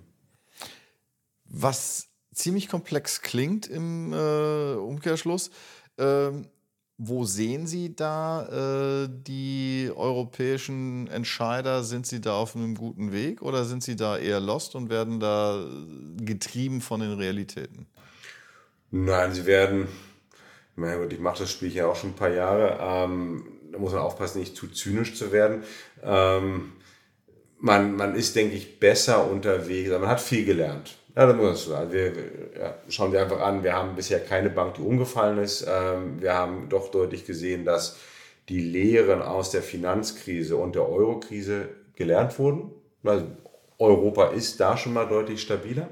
Was 1.44 2.08
ziemlich 2.34 2.68
komplex 2.68 3.20
klingt 3.20 3.68
im 3.68 4.12
äh, 4.12 4.74
Umkehrschluss. 4.74 5.50
Ähm 5.98 6.46
wo 7.04 7.24
sehen 7.24 7.66
Sie 7.66 7.96
da 7.96 9.04
äh, 9.04 9.08
die 9.10 9.90
europäischen 9.94 11.08
Entscheider? 11.08 11.82
Sind 11.82 12.06
sie 12.06 12.20
da 12.20 12.34
auf 12.34 12.54
einem 12.54 12.76
guten 12.76 13.10
Weg 13.10 13.42
oder 13.42 13.64
sind 13.64 13.82
sie 13.82 13.96
da 13.96 14.16
eher 14.18 14.38
lost 14.38 14.76
und 14.76 14.88
werden 14.88 15.18
da 15.18 15.66
getrieben 16.18 16.80
von 16.80 17.00
den 17.00 17.14
Realitäten? 17.14 17.86
Nein, 18.92 19.32
sie 19.32 19.46
werden, 19.46 19.88
na 20.76 20.96
gut, 20.96 21.12
ich 21.12 21.20
mache 21.20 21.40
das 21.40 21.50
Spiel 21.50 21.72
ja 21.72 21.86
auch 21.86 21.96
schon 21.96 22.10
ein 22.10 22.16
paar 22.16 22.30
Jahre, 22.30 22.78
ähm, 22.80 23.44
da 23.70 23.78
muss 23.78 23.92
man 23.92 24.02
aufpassen, 24.02 24.40
nicht 24.40 24.56
zu 24.56 24.68
zynisch 24.68 25.14
zu 25.16 25.32
werden. 25.32 25.64
Ähm, 26.02 26.72
man, 27.58 27.96
man 27.96 28.14
ist, 28.14 28.36
denke 28.36 28.54
ich, 28.54 28.80
besser 28.80 29.30
unterwegs, 29.30 29.90
man 29.90 30.08
hat 30.08 30.20
viel 30.20 30.44
gelernt. 30.44 30.96
Ja, 31.16 31.26
das 31.26 31.36
muss 31.36 31.68
man 31.68 31.76
sagen. 31.76 31.92
Wir, 31.92 32.12
ja, 32.58 32.74
schauen 32.88 33.12
wir 33.12 33.22
einfach 33.22 33.40
an, 33.40 33.62
wir 33.62 33.74
haben 33.74 33.94
bisher 33.94 34.20
keine 34.20 34.50
Bank, 34.50 34.74
die 34.74 34.82
umgefallen 34.82 35.38
ist. 35.38 35.66
Ähm, 35.68 36.20
wir 36.20 36.34
haben 36.34 36.68
doch 36.68 36.90
deutlich 36.90 37.26
gesehen, 37.26 37.64
dass 37.64 37.98
die 38.48 38.60
Lehren 38.60 39.22
aus 39.22 39.50
der 39.50 39.62
Finanzkrise 39.62 40.56
und 40.56 40.74
der 40.74 40.88
Eurokrise 40.88 41.68
gelernt 41.94 42.38
wurden. 42.38 42.72
Also 43.04 43.26
Europa 43.78 44.28
ist 44.28 44.58
da 44.60 44.76
schon 44.76 44.94
mal 44.94 45.06
deutlich 45.06 45.42
stabiler. 45.42 45.88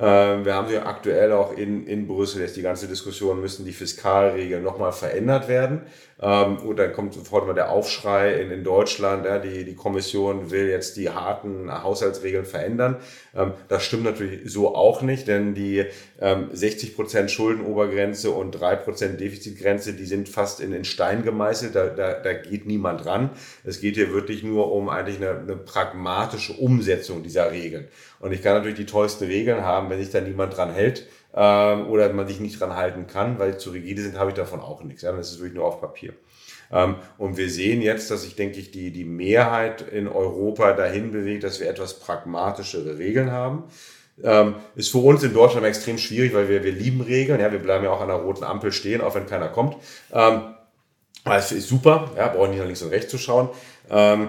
Ähm, 0.00 0.44
wir 0.44 0.54
haben 0.54 0.72
ja 0.72 0.86
aktuell 0.86 1.32
auch 1.32 1.56
in, 1.56 1.86
in 1.86 2.06
Brüssel 2.06 2.42
jetzt 2.42 2.56
die 2.56 2.62
ganze 2.62 2.86
Diskussion, 2.86 3.40
müssen 3.40 3.64
die 3.64 3.72
Fiskalregeln 3.72 4.62
nochmal 4.62 4.92
verändert 4.92 5.48
werden. 5.48 5.82
Ähm, 6.20 6.58
und 6.58 6.78
dann 6.78 6.92
kommt 6.92 7.14
sofort 7.14 7.46
mal 7.46 7.54
der 7.54 7.70
Aufschrei 7.70 8.40
in, 8.40 8.50
in 8.50 8.64
Deutschland, 8.64 9.24
ja, 9.24 9.38
die, 9.38 9.64
die 9.64 9.74
Kommission 9.74 10.50
will 10.50 10.68
jetzt 10.68 10.96
die 10.96 11.10
harten 11.10 11.70
Haushaltsregeln 11.70 12.44
verändern. 12.44 12.96
Ähm, 13.36 13.52
das 13.68 13.84
stimmt 13.84 14.04
natürlich 14.04 14.50
so 14.50 14.74
auch 14.74 15.02
nicht, 15.02 15.28
denn 15.28 15.54
die 15.54 15.84
60 16.20 16.96
Prozent 16.96 17.30
Schuldenobergrenze 17.30 18.32
und 18.32 18.50
3 18.50 18.74
Prozent 18.74 19.20
Defizitgrenze, 19.20 19.92
die 19.92 20.04
sind 20.04 20.28
fast 20.28 20.60
in, 20.60 20.72
in 20.72 20.84
Stein 20.84 21.22
gemeißelt, 21.22 21.76
da, 21.76 21.86
da, 21.86 22.14
da 22.14 22.32
geht 22.32 22.66
niemand 22.66 23.06
ran. 23.06 23.30
Es 23.62 23.80
geht 23.80 23.94
hier 23.94 24.12
wirklich 24.12 24.42
nur 24.42 24.72
um 24.72 24.88
eigentlich 24.88 25.18
eine, 25.18 25.38
eine 25.38 25.54
pragmatische 25.54 26.54
Umsetzung 26.54 27.22
dieser 27.22 27.52
Regeln. 27.52 27.86
Und 28.18 28.32
ich 28.32 28.42
kann 28.42 28.54
natürlich 28.54 28.78
die 28.78 28.86
tollsten 28.86 29.26
Regeln 29.26 29.62
haben, 29.62 29.90
wenn 29.90 30.00
sich 30.00 30.10
da 30.10 30.20
niemand 30.20 30.56
dran 30.56 30.72
hält 30.72 31.06
ähm, 31.34 31.86
oder 31.86 32.12
man 32.12 32.26
sich 32.26 32.40
nicht 32.40 32.60
dran 32.60 32.74
halten 32.74 33.06
kann, 33.06 33.38
weil 33.38 33.58
zu 33.58 33.70
rigide 33.70 34.02
sind, 34.02 34.18
habe 34.18 34.30
ich 34.30 34.36
davon 34.36 34.60
auch 34.60 34.82
nichts. 34.82 35.02
Ja? 35.02 35.12
Dann 35.12 35.20
ist 35.20 35.38
wirklich 35.38 35.54
nur 35.54 35.66
auf 35.66 35.80
Papier. 35.80 36.07
Ähm, 36.70 36.96
und 37.16 37.36
wir 37.36 37.50
sehen 37.50 37.80
jetzt, 37.82 38.10
dass 38.10 38.22
sich, 38.22 38.36
denke 38.36 38.58
ich, 38.58 38.70
die, 38.70 38.90
die 38.90 39.04
Mehrheit 39.04 39.82
in 39.82 40.08
Europa 40.08 40.72
dahin 40.72 41.12
bewegt, 41.12 41.44
dass 41.44 41.60
wir 41.60 41.68
etwas 41.68 42.00
pragmatischere 42.00 42.98
Regeln 42.98 43.30
haben. 43.30 43.64
Ähm, 44.22 44.56
ist 44.74 44.90
für 44.90 44.98
uns 44.98 45.22
in 45.22 45.32
Deutschland 45.32 45.64
extrem 45.64 45.96
schwierig, 45.96 46.34
weil 46.34 46.48
wir, 46.48 46.64
wir 46.64 46.72
lieben 46.72 47.00
Regeln. 47.00 47.40
Ja, 47.40 47.52
wir 47.52 47.60
bleiben 47.60 47.84
ja 47.84 47.90
auch 47.90 48.00
an 48.00 48.08
der 48.08 48.16
roten 48.16 48.44
Ampel 48.44 48.72
stehen, 48.72 49.00
auch 49.00 49.14
wenn 49.14 49.26
keiner 49.26 49.48
kommt. 49.48 49.76
Ähm, 50.12 50.54
das 51.24 51.52
ist 51.52 51.68
super, 51.68 52.10
ja, 52.16 52.28
brauchen 52.28 52.50
nicht 52.50 52.58
nach 52.58 52.66
links 52.66 52.82
und 52.82 52.90
rechts 52.90 53.10
zu 53.10 53.18
schauen. 53.18 53.50
Ähm, 53.90 54.28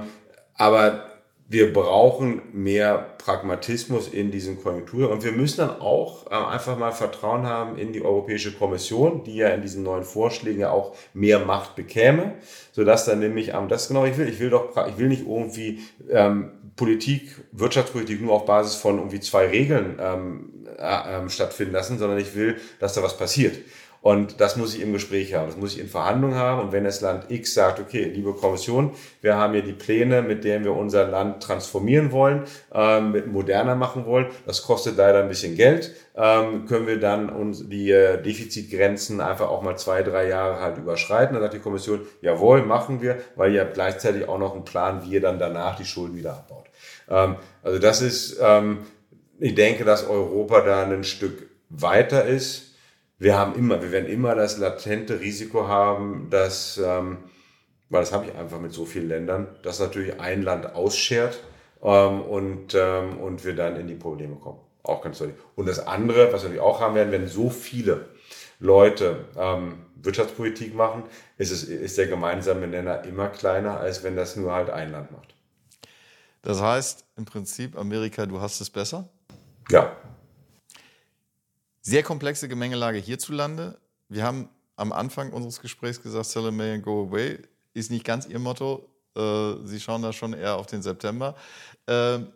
aber 0.56 1.09
wir 1.52 1.74
brauchen 1.74 2.44
mehr 2.54 3.16
Pragmatismus 3.18 4.08
in 4.08 4.30
diesen 4.30 4.62
Konjunkturen 4.62 5.12
und 5.12 5.24
wir 5.24 5.32
müssen 5.32 5.58
dann 5.58 5.82
auch 5.82 6.28
äh, 6.28 6.36
einfach 6.36 6.78
mal 6.78 6.92
Vertrauen 6.92 7.48
haben 7.48 7.76
in 7.76 7.92
die 7.92 8.04
Europäische 8.04 8.54
Kommission, 8.54 9.24
die 9.24 9.36
ja 9.36 9.50
in 9.50 9.64
diesen 9.64 9.82
neuen 9.82 10.04
Vorschlägen 10.04 10.60
ja 10.60 10.70
auch 10.70 10.96
mehr 11.16 11.40
Macht 11.40 11.76
bekäme, 11.76 12.36
sodass 12.72 13.06
dann 13.06 13.20
nämlich, 13.20 13.50
ähm, 13.50 13.68
das 13.68 13.88
genau 13.88 14.06
ich 14.06 14.16
will, 14.18 14.30
ich 14.30 14.40
will 14.40 14.52
doch, 14.52 14.78
ich 14.88 15.00
will 15.00 15.08
nicht 15.08 15.26
irgendwie 15.26 15.80
ähm, 16.12 16.52
Politik, 16.76 17.36
Wirtschaftspolitik 17.52 18.22
nur 18.22 18.34
auf 18.34 18.46
Basis 18.46 18.76
von 18.76 18.98
irgendwie 18.98 19.20
zwei 19.20 19.48
Regeln 19.48 19.98
ähm, 20.00 20.54
äh, 20.78 21.18
ähm, 21.18 21.30
stattfinden 21.30 21.74
lassen, 21.74 21.98
sondern 21.98 22.20
ich 22.20 22.36
will, 22.36 22.58
dass 22.80 22.94
da 22.94 23.02
was 23.02 23.18
passiert. 23.18 23.58
Und 24.02 24.40
das 24.40 24.56
muss 24.56 24.76
ich 24.76 24.82
im 24.82 24.94
Gespräch 24.94 25.34
haben, 25.34 25.48
das 25.48 25.58
muss 25.58 25.74
ich 25.74 25.82
in 25.82 25.90
Verhandlungen 25.90 26.36
haben. 26.36 26.62
Und 26.62 26.72
wenn 26.72 26.86
das 26.86 27.02
Land 27.02 27.30
X 27.30 27.54
sagt, 27.54 27.80
okay, 27.82 28.06
liebe 28.06 28.34
Kommission, 28.34 28.94
wir 29.22 29.36
haben 29.36 29.54
hier 29.54 29.62
die 29.62 29.74
Pläne, 29.74 30.22
mit 30.22 30.46
denen 30.46 30.64
wir 30.64 30.74
unser 30.74 31.06
Land 31.08 31.44
transformieren 31.44 32.12
wollen, 32.14 32.44
ähm, 32.74 33.12
mit 33.12 33.28
moderner 33.28 33.76
machen 33.76 34.06
wollen, 34.06 34.28
das 34.46 34.64
kostet 34.64 34.96
leider 34.96 35.20
ein 35.20 35.28
bisschen 35.28 35.56
Geld, 35.56 35.94
ähm, 36.16 36.66
können 36.66 36.88
wir 36.88 37.00
dann 37.00 37.30
uns 37.30 37.68
die 37.68 37.92
äh, 37.92 38.22
Defizitgrenzen 38.22 39.20
einfach 39.20 39.50
auch 39.50 39.62
mal 39.62 39.78
zwei, 39.78 40.02
drei 40.02 40.30
Jahre 40.30 40.62
halt 40.62 40.78
überschreiten. 40.78 41.34
Dann 41.34 41.44
sagt 41.44 41.56
die 41.56 41.60
Kommission, 41.60 42.02
jawohl, 42.22 42.64
machen 42.64 43.02
wir, 43.02 43.18
weil 43.36 43.54
ihr 43.54 43.62
habt 43.62 43.74
gleichzeitig 43.74 44.30
auch 44.30 44.40
noch 44.40 44.54
einen 44.54 44.64
Plan, 44.64 45.04
wie 45.04 45.16
ihr 45.16 45.22
dann 45.22 45.40
danach 45.40 45.76
die 45.76 45.86
Schulden 45.86 46.16
wieder 46.16 46.32
abbaut. 46.32 46.68
Ähm, 47.10 47.36
also 47.64 47.80
das 47.80 48.02
ist, 48.02 48.40
ähm, 48.42 48.80
ich 49.40 49.56
denke, 49.56 49.84
dass 49.84 50.08
Europa 50.08 50.62
da 50.62 50.84
ein 50.84 51.04
Stück 51.04 51.50
weiter 51.70 52.26
ist 52.26 52.69
wir 53.20 53.38
haben 53.38 53.56
immer, 53.56 53.82
wir 53.82 53.92
werden 53.92 54.10
immer 54.10 54.34
das 54.34 54.58
latente 54.58 55.20
Risiko 55.20 55.68
haben, 55.68 56.30
dass, 56.30 56.78
ähm, 56.78 57.18
weil 57.90 58.02
das 58.02 58.14
habe 58.14 58.26
ich 58.26 58.36
einfach 58.36 58.60
mit 58.60 58.72
so 58.72 58.86
vielen 58.86 59.10
Ländern, 59.10 59.48
dass 59.62 59.80
natürlich 59.80 60.20
ein 60.20 60.42
Land 60.42 60.74
ausschert 60.74 61.40
ähm, 61.84 62.22
und, 62.22 62.74
ähm, 62.76 63.20
und 63.20 63.44
wir 63.44 63.56
dann 63.56 63.76
in 63.76 63.88
die 63.88 63.96
Probleme 63.96 64.38
kommen. 64.38 64.60
Auch 64.84 65.02
ganz 65.02 65.20
deutlich. 65.20 65.38
Und 65.56 65.68
das 65.68 65.86
andere, 65.86 66.32
was 66.32 66.44
wir 66.44 66.50
natürlich 66.50 66.62
auch 66.62 66.80
haben 66.80 66.96
werden, 66.96 67.12
wenn 67.12 67.28
so 67.28 67.50
viele 67.50 68.08
Leute 68.60 69.26
ähm, 69.38 69.86
Wirtschaftspolitik 69.96 70.74
machen, 70.74 71.04
ist, 71.38 71.52
es, 71.52 71.64
ist 71.64 71.98
der 71.98 72.08
gemeinsame 72.08 72.68
Nenner 72.68 73.04
immer 73.04 73.28
kleiner, 73.28 73.80
als 73.80 74.04
wenn 74.04 74.16
das 74.16 74.38
nur 74.38 74.54
halt 74.54 74.70
ein 74.70 74.92
Land 74.92 75.12
macht. 75.12 75.36
Das 76.42 76.62
heißt 76.62 77.06
im 77.18 77.26
Prinzip, 77.26 77.78
Amerika, 77.78 78.26
du 78.26 78.40
hast 78.40 78.62
es 78.62 78.70
besser? 78.70 79.10
Ja, 79.70 79.92
sehr 81.90 82.04
komplexe 82.04 82.48
Gemengelage 82.48 83.00
hierzulande. 83.00 83.80
Wir 84.10 84.24
haben 84.24 84.48
am 84.76 84.92
Anfang 84.92 85.34
unseres 85.34 85.60
Gesprächs 85.60 86.02
gesagt, 86.02 86.28
Sell 86.28 86.52
May 86.52 86.76
and 86.76 86.84
Go 86.84 87.08
Away 87.08 87.40
ist 87.74 87.90
nicht 87.90 88.06
ganz 88.06 88.28
Ihr 88.28 88.38
Motto. 88.38 88.88
Äh, 89.16 89.66
Sie 89.66 89.80
schauen 89.80 90.04
da 90.04 90.14
schon 90.14 90.34
eher 90.34 90.58
auf 90.58 90.68
den 90.68 90.84
September. 90.84 91.36
Ähm, 91.88 92.28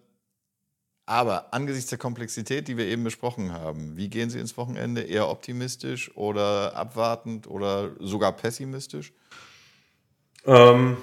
aber 1.06 1.54
angesichts 1.54 1.90
der 1.92 2.00
Komplexität, 2.00 2.68
die 2.68 2.78
wir 2.78 2.86
eben 2.86 3.04
besprochen 3.04 3.52
haben, 3.52 3.96
wie 3.96 4.10
gehen 4.10 4.32
Sie 4.32 4.40
ins 4.40 4.58
Wochenende? 4.58 5.02
Eher 5.02 5.30
optimistisch 5.30 6.16
oder 6.16 6.76
abwartend 6.76 7.46
oder 7.46 7.92
sogar 8.00 8.32
pessimistisch? 8.32 9.14
Ähm, 10.46 10.98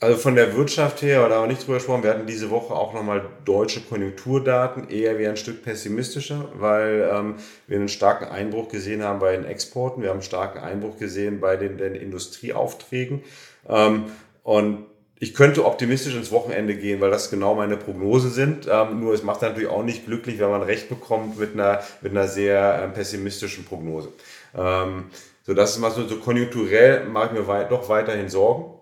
also 0.00 0.16
von 0.16 0.36
der 0.36 0.54
Wirtschaft 0.56 1.02
her, 1.02 1.26
oder 1.26 1.40
wir 1.40 1.48
nicht 1.48 1.62
drüber 1.62 1.78
gesprochen, 1.78 2.04
wir 2.04 2.10
hatten 2.10 2.26
diese 2.26 2.50
Woche 2.50 2.72
auch 2.74 2.94
nochmal 2.94 3.26
deutsche 3.44 3.80
Konjunkturdaten, 3.80 4.88
eher 4.88 5.18
wie 5.18 5.26
ein 5.26 5.36
Stück 5.36 5.64
pessimistischer, 5.64 6.48
weil 6.54 7.10
ähm, 7.12 7.34
wir 7.66 7.78
einen 7.78 7.88
starken 7.88 8.26
Einbruch 8.26 8.68
gesehen 8.68 9.02
haben 9.02 9.18
bei 9.18 9.34
den 9.34 9.44
Exporten, 9.44 10.02
wir 10.02 10.10
haben 10.10 10.18
einen 10.18 10.22
starken 10.22 10.60
Einbruch 10.60 10.98
gesehen 10.98 11.40
bei 11.40 11.56
den, 11.56 11.78
den 11.78 11.96
Industrieaufträgen. 11.96 13.22
Ähm, 13.68 14.04
und 14.44 14.86
ich 15.20 15.34
könnte 15.34 15.64
optimistisch 15.64 16.14
ins 16.14 16.30
Wochenende 16.30 16.76
gehen, 16.76 17.00
weil 17.00 17.10
das 17.10 17.28
genau 17.28 17.56
meine 17.56 17.76
Prognosen 17.76 18.30
sind. 18.30 18.68
Ähm, 18.70 19.00
nur 19.00 19.14
es 19.14 19.24
macht 19.24 19.42
natürlich 19.42 19.68
auch 19.68 19.82
nicht 19.82 20.06
glücklich, 20.06 20.38
wenn 20.38 20.50
man 20.50 20.62
recht 20.62 20.88
bekommt 20.88 21.40
mit 21.40 21.54
einer, 21.54 21.82
mit 22.02 22.12
einer 22.12 22.28
sehr 22.28 22.82
ähm, 22.84 22.92
pessimistischen 22.92 23.64
Prognose. 23.64 24.12
Ähm, 24.56 25.06
so, 25.42 25.54
das 25.54 25.70
ist 25.70 25.78
mal 25.78 25.90
so, 25.90 26.06
so 26.06 26.18
konjunkturell 26.18 27.04
mache 27.06 27.26
ich 27.26 27.32
mir 27.32 27.48
weit, 27.48 27.72
doch 27.72 27.88
weiterhin 27.88 28.28
Sorgen. 28.28 28.74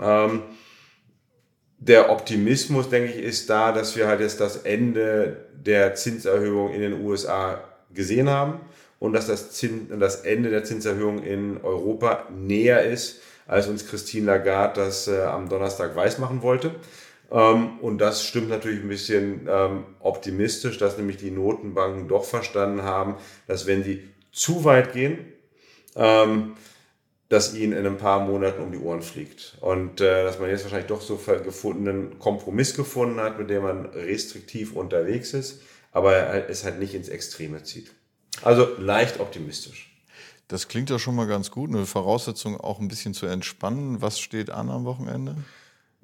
Ähm, 0.00 0.42
der 1.86 2.10
Optimismus, 2.10 2.88
denke 2.88 3.10
ich, 3.10 3.18
ist 3.18 3.50
da, 3.50 3.72
dass 3.72 3.96
wir 3.96 4.06
halt 4.06 4.20
jetzt 4.20 4.40
das 4.40 4.58
Ende 4.58 5.48
der 5.52 5.94
Zinserhöhung 5.94 6.72
in 6.72 6.80
den 6.80 7.04
USA 7.04 7.64
gesehen 7.92 8.30
haben 8.30 8.60
und 9.00 9.12
dass 9.14 9.26
das, 9.26 9.50
Zins, 9.50 9.90
das 9.98 10.20
Ende 10.20 10.50
der 10.50 10.62
Zinserhöhung 10.62 11.24
in 11.24 11.58
Europa 11.62 12.28
näher 12.30 12.84
ist, 12.84 13.20
als 13.48 13.66
uns 13.66 13.86
Christine 13.88 14.26
Lagarde 14.26 14.80
das 14.80 15.08
äh, 15.08 15.22
am 15.22 15.48
Donnerstag 15.48 15.96
weismachen 15.96 16.42
wollte. 16.42 16.72
Ähm, 17.32 17.80
und 17.80 17.98
das 17.98 18.24
stimmt 18.24 18.48
natürlich 18.48 18.80
ein 18.80 18.88
bisschen 18.88 19.48
ähm, 19.50 19.84
optimistisch, 19.98 20.78
dass 20.78 20.98
nämlich 20.98 21.16
die 21.16 21.32
Notenbanken 21.32 22.06
doch 22.06 22.24
verstanden 22.24 22.82
haben, 22.82 23.16
dass 23.48 23.66
wenn 23.66 23.82
sie 23.82 24.08
zu 24.30 24.64
weit 24.64 24.92
gehen, 24.92 25.18
ähm, 25.96 26.52
das 27.32 27.54
ihnen 27.54 27.72
in 27.72 27.86
ein 27.86 27.96
paar 27.96 28.20
Monaten 28.26 28.62
um 28.62 28.72
die 28.72 28.78
Ohren 28.78 29.00
fliegt. 29.00 29.56
Und 29.62 30.02
äh, 30.02 30.24
dass 30.24 30.38
man 30.38 30.50
jetzt 30.50 30.64
wahrscheinlich 30.64 30.88
doch 30.88 31.00
so 31.00 31.16
gefundenen 31.16 32.18
Kompromiss 32.18 32.74
gefunden 32.74 33.20
hat, 33.20 33.38
mit 33.38 33.48
dem 33.48 33.62
man 33.62 33.86
restriktiv 33.86 34.76
unterwegs 34.76 35.32
ist, 35.32 35.62
aber 35.92 36.50
es 36.50 36.64
halt 36.64 36.78
nicht 36.78 36.94
ins 36.94 37.08
Extreme 37.08 37.62
zieht. 37.62 37.90
Also 38.42 38.68
leicht 38.78 39.18
optimistisch. 39.18 39.90
Das 40.48 40.68
klingt 40.68 40.90
ja 40.90 40.98
schon 40.98 41.14
mal 41.14 41.26
ganz 41.26 41.50
gut. 41.50 41.70
Eine 41.70 41.86
Voraussetzung 41.86 42.60
auch 42.60 42.80
ein 42.80 42.88
bisschen 42.88 43.14
zu 43.14 43.24
entspannen. 43.24 44.02
Was 44.02 44.20
steht 44.20 44.50
an 44.50 44.68
am 44.68 44.84
Wochenende? 44.84 45.36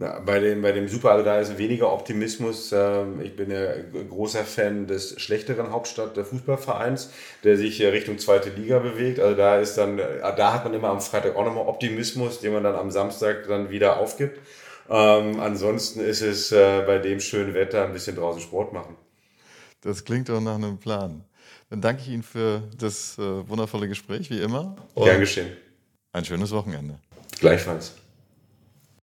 Na, 0.00 0.20
bei, 0.20 0.38
dem, 0.38 0.62
bei 0.62 0.70
dem 0.70 0.86
Super, 0.86 1.10
also 1.10 1.24
da 1.24 1.40
ist 1.40 1.58
weniger 1.58 1.92
Optimismus. 1.92 2.70
Ähm, 2.72 3.20
ich 3.20 3.34
bin 3.34 3.50
ja 3.50 3.72
großer 4.08 4.44
Fan 4.44 4.86
des 4.86 5.20
schlechteren 5.20 5.72
Hauptstadt 5.72 6.16
der 6.16 6.24
Fußballvereins, 6.24 7.10
der 7.42 7.56
sich 7.56 7.82
Richtung 7.82 8.20
zweite 8.20 8.50
Liga 8.50 8.78
bewegt. 8.78 9.18
Also 9.18 9.36
da 9.36 9.58
ist 9.58 9.76
dann, 9.76 9.98
äh, 9.98 10.20
da 10.36 10.54
hat 10.54 10.62
man 10.62 10.72
immer 10.72 10.90
am 10.90 11.00
Freitag 11.00 11.34
auch 11.34 11.44
nochmal 11.44 11.66
Optimismus, 11.66 12.38
den 12.38 12.52
man 12.52 12.62
dann 12.62 12.76
am 12.76 12.92
Samstag 12.92 13.48
dann 13.48 13.70
wieder 13.70 13.98
aufgibt. 13.98 14.38
Ähm, 14.88 15.40
ansonsten 15.40 15.98
ist 15.98 16.22
es 16.22 16.52
äh, 16.52 16.84
bei 16.86 16.98
dem 16.98 17.18
schönen 17.18 17.54
Wetter 17.54 17.84
ein 17.84 17.92
bisschen 17.92 18.14
draußen 18.14 18.40
Sport 18.40 18.72
machen. 18.72 18.94
Das 19.80 20.04
klingt 20.04 20.28
doch 20.28 20.40
nach 20.40 20.54
einem 20.54 20.78
Plan. 20.78 21.24
Dann 21.70 21.80
danke 21.80 22.02
ich 22.02 22.08
Ihnen 22.08 22.22
für 22.22 22.62
das 22.78 23.18
äh, 23.18 23.48
wundervolle 23.48 23.88
Gespräch, 23.88 24.30
wie 24.30 24.40
immer. 24.40 24.76
Gern 24.94 25.18
geschehen. 25.18 25.56
Ein 26.12 26.24
schönes 26.24 26.52
Wochenende. 26.52 27.00
Gleichfalls. 27.40 27.94